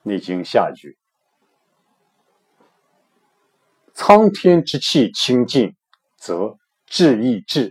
[0.02, 0.98] 内经》下句：
[3.94, 5.74] 苍天之气清净，
[6.18, 7.70] 则志亦至；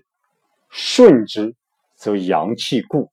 [0.69, 1.55] 顺之，
[1.95, 3.11] 则阳气固。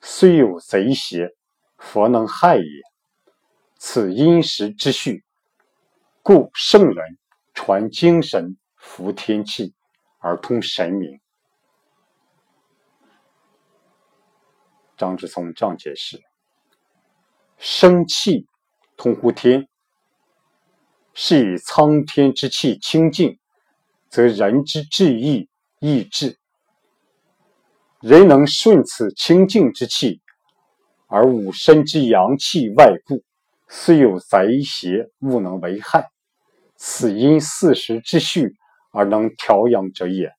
[0.00, 1.34] 虽有贼邪，
[1.76, 2.62] 佛能害也。
[3.76, 5.24] 此阴时之序。
[6.22, 7.18] 故圣人
[7.54, 9.74] 传精神，服天气，
[10.18, 11.20] 而通神明。
[14.98, 16.20] 张之聪这样解释：
[17.56, 18.46] 生气
[18.96, 19.68] 通乎天，
[21.14, 23.38] 是以苍天之气清净，
[24.10, 26.36] 则人之志意亦至。
[28.00, 30.20] 人能顺此清净之气，
[31.06, 33.22] 而吾身之阳气外固，
[33.68, 36.08] 虽有贼邪，勿能为害。
[36.76, 38.54] 此因四时之序
[38.92, 40.32] 而能调养者也，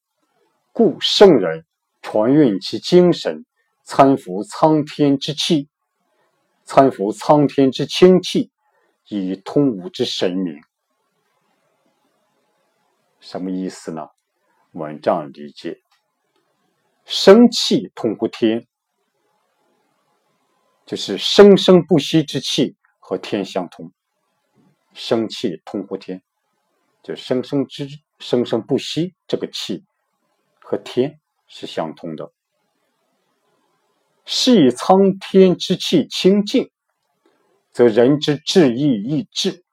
[0.71, 1.65] 故圣人
[2.01, 3.45] 传运其精神，
[3.91, 5.67] 参服苍天之气，
[6.63, 8.51] 参服苍天之清气，
[9.07, 10.61] 以通吾之神明。
[13.19, 14.07] 什么意思呢？
[14.73, 15.81] 文章理解：
[17.03, 18.67] 生气通乎天，
[20.85, 23.91] 就是生生不息之气和天相通，
[24.93, 26.21] 生气通乎天，
[27.01, 27.87] 就生生之
[28.19, 29.83] 生生不息这个气
[30.61, 32.31] 和天是相通的。
[34.31, 36.69] 是以苍天之气清净，
[37.71, 39.63] 则人之志意亦至。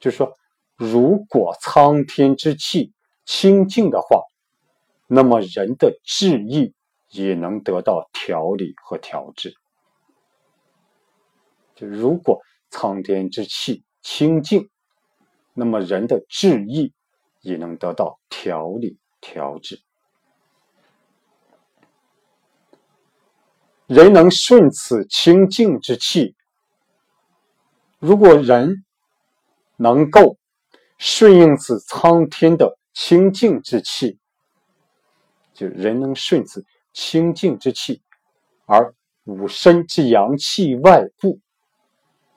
[0.00, 0.36] 就是说，
[0.74, 2.92] 如果苍天之气
[3.24, 4.24] 清净的话，
[5.06, 6.74] 那么人的志意
[7.10, 9.54] 也能得到调理和调治。
[11.76, 12.40] 就如果
[12.70, 14.68] 苍天之气清净，
[15.52, 16.92] 那么人的志意
[17.42, 19.80] 也能得到调理调治。
[23.86, 26.34] 人能顺此清净之气，
[27.98, 28.82] 如果人
[29.76, 30.38] 能够
[30.96, 34.18] 顺应此苍天的清净之气，
[35.52, 36.64] 就人能顺此
[36.94, 38.00] 清净之气，
[38.64, 41.40] 而吾身之阳气外固，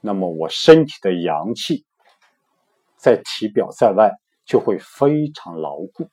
[0.02, 1.86] 那么我身体的阳气
[2.98, 4.12] 在体表在外
[4.45, 6.10] 就会非常牢固，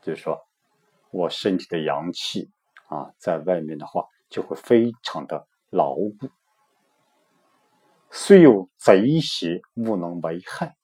[0.00, 0.47] 就是说。
[1.10, 2.50] 我身体的阳气
[2.88, 6.28] 啊，在外面的话就会非常的牢固。
[8.10, 10.76] 虽有贼邪，勿能为害。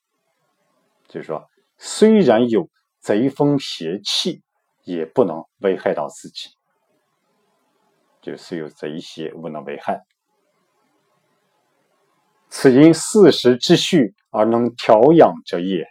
[1.08, 1.48] 就是说，
[1.78, 2.68] 虽然有
[3.00, 4.42] 贼风邪气，
[4.84, 6.50] 也不能危害到自己。
[8.20, 10.04] 就虽有贼邪，勿能为害。
[12.48, 15.86] 此因四时之序而能调养者也。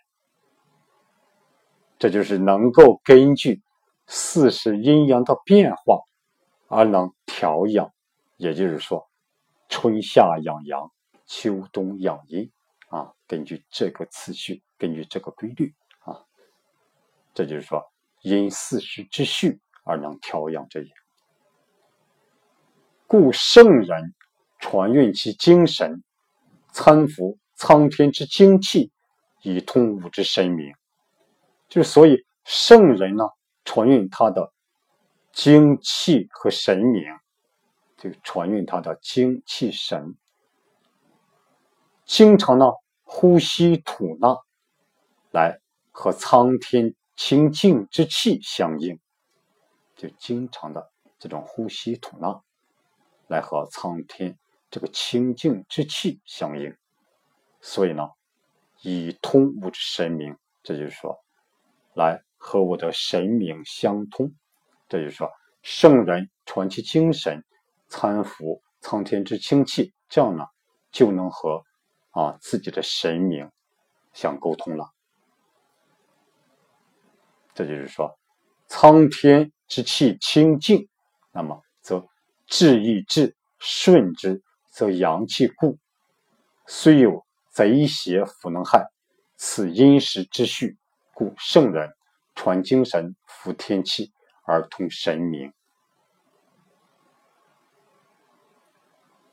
[1.99, 3.61] 这就是能够根据。
[4.05, 6.01] 四时阴阳的变化
[6.67, 7.91] 而能调养，
[8.37, 9.09] 也就是说，
[9.69, 10.91] 春夏养阳，
[11.25, 12.51] 秋冬养阴
[12.89, 13.13] 啊。
[13.27, 16.25] 根据这个次序，根据这个规律啊，
[17.33, 17.83] 这就是说，
[18.21, 20.91] 因四时之序而能调养这也。
[23.07, 24.13] 故圣人
[24.59, 26.03] 传运其精神，
[26.71, 28.91] 参服苍天之精气，
[29.41, 30.73] 以通五之神明。
[31.69, 33.23] 就是所以圣人呢。
[33.65, 34.51] 传运他的
[35.31, 37.03] 精气和神明，
[37.97, 40.15] 就传运他的精气神，
[42.05, 42.65] 经常呢
[43.03, 44.37] 呼吸吐纳，
[45.31, 45.59] 来
[45.91, 48.99] 和苍天清净之气相应，
[49.95, 52.41] 就经常的这种呼吸吐纳，
[53.27, 54.37] 来和苍天
[54.69, 56.75] 这个清净之气相应，
[57.61, 58.09] 所以呢，
[58.81, 61.23] 以通物之神明，这就是说，
[61.93, 62.21] 来。
[62.45, 64.29] 和我的神明相通，
[64.89, 65.31] 这就是说，
[65.61, 67.41] 圣人传其精神，
[67.87, 70.45] 参服苍天之清气，这样呢，
[70.91, 71.63] 就能和
[72.11, 73.49] 啊自己的神明
[74.11, 74.91] 相沟通了。
[77.53, 78.19] 这就是说，
[78.67, 80.89] 苍天之气清净，
[81.31, 82.05] 那么则
[82.45, 85.77] 志亦志顺之，则阳气固。
[86.67, 88.85] 虽有贼邪弗能害，
[89.37, 90.77] 此阴时之序，
[91.13, 91.89] 故圣人。
[92.35, 94.11] 传精神，服天气，
[94.43, 95.53] 而通神明。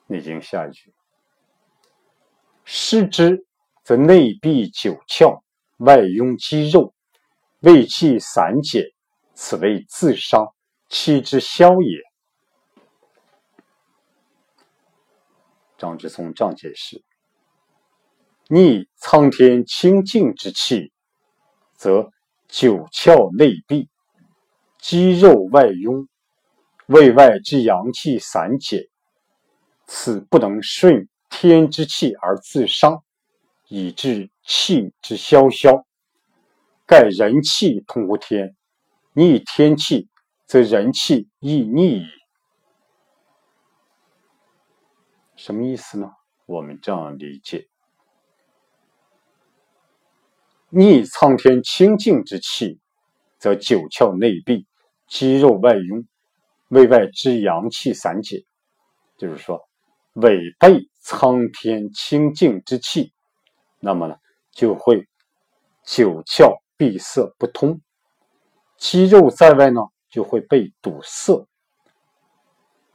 [0.06, 0.92] 内经下一句：
[2.64, 3.46] 失之，
[3.82, 5.42] 则内闭九窍，
[5.78, 6.94] 外壅肌肉，
[7.60, 8.94] 胃气散解，
[9.34, 10.54] 此为自伤，
[10.88, 12.00] 气之消也。
[15.78, 17.02] 张之聪这样解释：
[18.48, 20.92] 逆苍天清净之气，
[21.74, 22.12] 则。
[22.50, 23.88] 九窍内闭，
[24.78, 26.08] 肌肉外拥，
[26.86, 28.88] 胃外之阳气散解，
[29.86, 33.04] 此不能顺天之气而自伤，
[33.68, 35.86] 以致气之消消。
[36.86, 38.56] 盖人气通乎天，
[39.12, 40.08] 逆天气，
[40.44, 42.06] 则人气亦逆矣。
[45.36, 46.10] 什么意思呢？
[46.46, 47.68] 我们这样理解。
[50.72, 52.78] 逆苍天清净之气，
[53.38, 54.66] 则九窍内闭，
[55.08, 56.06] 肌肉外拥，
[56.68, 58.44] 胃外之阳气散解。
[59.16, 59.68] 就是说，
[60.12, 63.12] 违背苍天清净之气，
[63.80, 64.16] 那么呢，
[64.52, 65.08] 就会
[65.84, 67.80] 九窍闭塞不通，
[68.76, 71.48] 肌肉在外呢，就会被堵塞，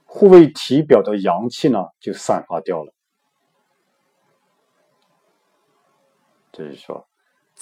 [0.06, 2.94] 护卫体表的阳气呢，就散发掉了。
[6.52, 7.06] 这是说。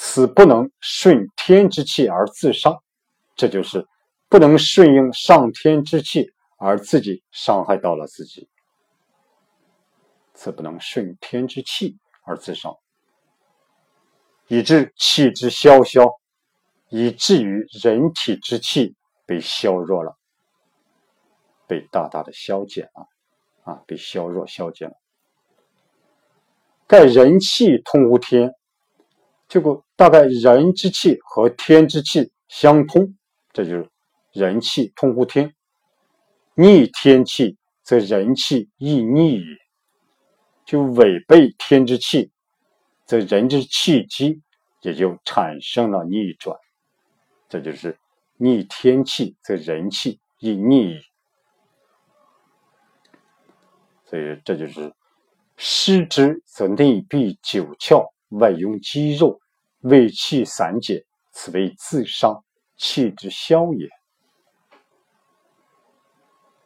[0.07, 2.77] 此不能顺天之气而自伤，
[3.35, 3.89] 这就是
[4.29, 8.47] 不能顺应上天之气而自己伤害到了自己。
[10.35, 12.77] 此不能顺天之气而自伤，
[14.47, 16.07] 以致气之消消，
[16.91, 18.95] 以至于人体之气
[19.25, 20.19] 被削弱了，
[21.67, 23.09] 被大大的消减了，
[23.63, 24.97] 啊，被削弱消减了。
[26.87, 28.53] 盖人气通乎天，
[29.55, 33.15] 这个大概人之气和天之气相通，
[33.53, 33.89] 这就是
[34.33, 35.55] 人气通乎天。
[36.57, 39.47] 逆天气，则人气亦逆也。
[40.65, 42.33] 就违背天之气，
[43.07, 44.43] 则人之气机
[44.81, 46.59] 也就产生了逆转。
[47.49, 47.97] 这就是
[48.37, 51.01] 逆天气，则人气亦逆也。
[54.07, 54.93] 所以这就是
[55.57, 59.41] 失之，则内闭九窍，外壅肌肉，
[59.85, 62.43] 胃气散解，此为自伤，
[62.74, 63.87] 气之消也。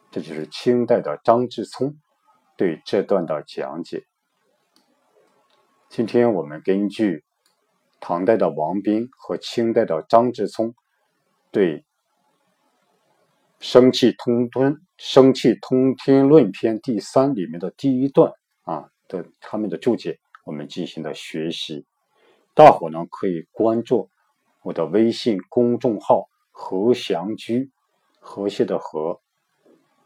[0.09, 1.97] 这就是清代的张志聪
[2.55, 4.05] 对这段的讲解。
[5.89, 7.25] 今天我们根据
[7.99, 10.73] 唐代的王彬和清代的张志聪
[11.51, 11.79] 对
[13.59, 18.31] 《生气通吞生气通天论篇》第三里面的第一段
[18.63, 21.85] 啊的他们的注解，我们进行了学习。
[22.59, 24.09] 大伙呢可以关注
[24.63, 27.71] 我的微信公众号“和祥居”，
[28.19, 29.21] 和谐的和。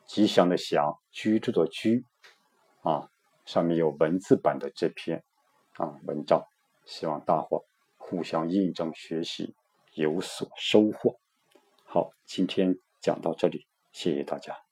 [0.05, 2.05] 吉祥的祥，居住的居，
[2.83, 3.09] 啊，
[3.43, 5.23] 上面有文字版的这篇
[5.77, 6.45] 啊文章，
[6.85, 7.65] 希望大伙
[7.97, 9.55] 互相印证学习，
[9.95, 11.17] 有所收获。
[11.85, 14.62] 好，今天讲到这里，谢谢大家。